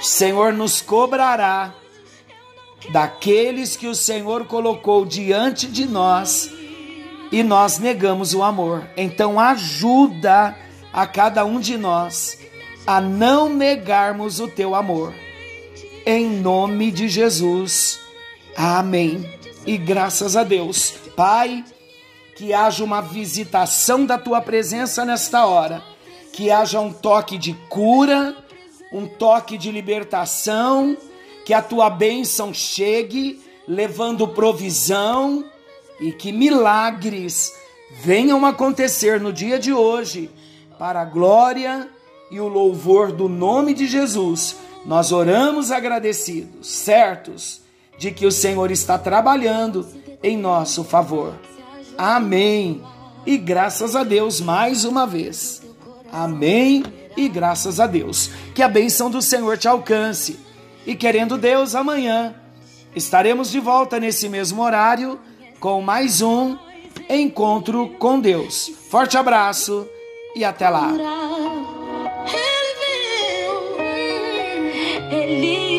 Senhor 0.00 0.52
nos 0.52 0.80
cobrará 0.80 1.74
daqueles 2.90 3.76
que 3.76 3.86
o 3.86 3.94
Senhor 3.94 4.46
colocou 4.46 5.04
diante 5.04 5.66
de 5.66 5.86
nós 5.86 6.50
e 7.30 7.42
nós 7.42 7.78
negamos 7.78 8.34
o 8.34 8.42
amor. 8.42 8.88
Então, 8.96 9.38
ajuda 9.38 10.56
a 10.92 11.06
cada 11.06 11.44
um 11.44 11.60
de 11.60 11.76
nós 11.76 12.38
a 12.86 13.00
não 13.00 13.48
negarmos 13.48 14.40
o 14.40 14.48
teu 14.48 14.74
amor. 14.74 15.12
Em 16.06 16.28
nome 16.28 16.90
de 16.90 17.08
Jesus. 17.08 18.00
Amém. 18.56 19.37
E 19.68 19.76
graças 19.76 20.34
a 20.34 20.44
Deus, 20.44 20.94
Pai, 21.14 21.62
que 22.34 22.54
haja 22.54 22.82
uma 22.82 23.02
visitação 23.02 24.06
da 24.06 24.16
tua 24.16 24.40
presença 24.40 25.04
nesta 25.04 25.44
hora, 25.44 25.82
que 26.32 26.50
haja 26.50 26.80
um 26.80 26.90
toque 26.90 27.36
de 27.36 27.52
cura, 27.68 28.34
um 28.90 29.06
toque 29.06 29.58
de 29.58 29.70
libertação 29.70 30.96
que 31.44 31.52
a 31.52 31.60
tua 31.60 31.90
bênção 31.90 32.54
chegue 32.54 33.42
levando 33.68 34.26
provisão 34.28 35.44
e 36.00 36.12
que 36.12 36.32
milagres 36.32 37.52
venham 38.00 38.46
acontecer 38.46 39.20
no 39.20 39.34
dia 39.34 39.58
de 39.58 39.74
hoje, 39.74 40.30
para 40.78 41.02
a 41.02 41.04
glória 41.04 41.90
e 42.30 42.40
o 42.40 42.48
louvor 42.48 43.12
do 43.12 43.28
nome 43.28 43.74
de 43.74 43.86
Jesus. 43.86 44.56
Nós 44.86 45.12
oramos 45.12 45.70
agradecidos, 45.70 46.68
certos 46.68 47.67
de 47.98 48.10
que 48.10 48.24
o 48.24 48.32
Senhor 48.32 48.70
está 48.70 48.96
trabalhando 48.96 49.86
em 50.22 50.36
nosso 50.36 50.84
favor. 50.84 51.34
Amém. 51.96 52.80
E 53.26 53.36
graças 53.36 53.96
a 53.96 54.04
Deus 54.04 54.40
mais 54.40 54.84
uma 54.84 55.06
vez. 55.06 55.60
Amém. 56.10 56.84
E 57.16 57.28
graças 57.28 57.80
a 57.80 57.86
Deus. 57.86 58.30
Que 58.54 58.62
a 58.62 58.68
bênção 58.68 59.10
do 59.10 59.20
Senhor 59.20 59.58
te 59.58 59.66
alcance 59.66 60.38
e 60.88 60.94
querendo 60.94 61.36
Deus, 61.36 61.74
amanhã 61.74 62.34
estaremos 62.96 63.50
de 63.50 63.60
volta 63.60 64.00
nesse 64.00 64.26
mesmo 64.26 64.62
horário 64.62 65.20
com 65.60 65.82
mais 65.82 66.22
um 66.22 66.56
encontro 67.10 67.90
com 67.98 68.18
Deus. 68.18 68.70
Forte 68.90 69.18
abraço 69.18 69.86
e 70.34 70.46
até 70.46 70.70
lá. 70.70 70.94
Ele 75.10 75.77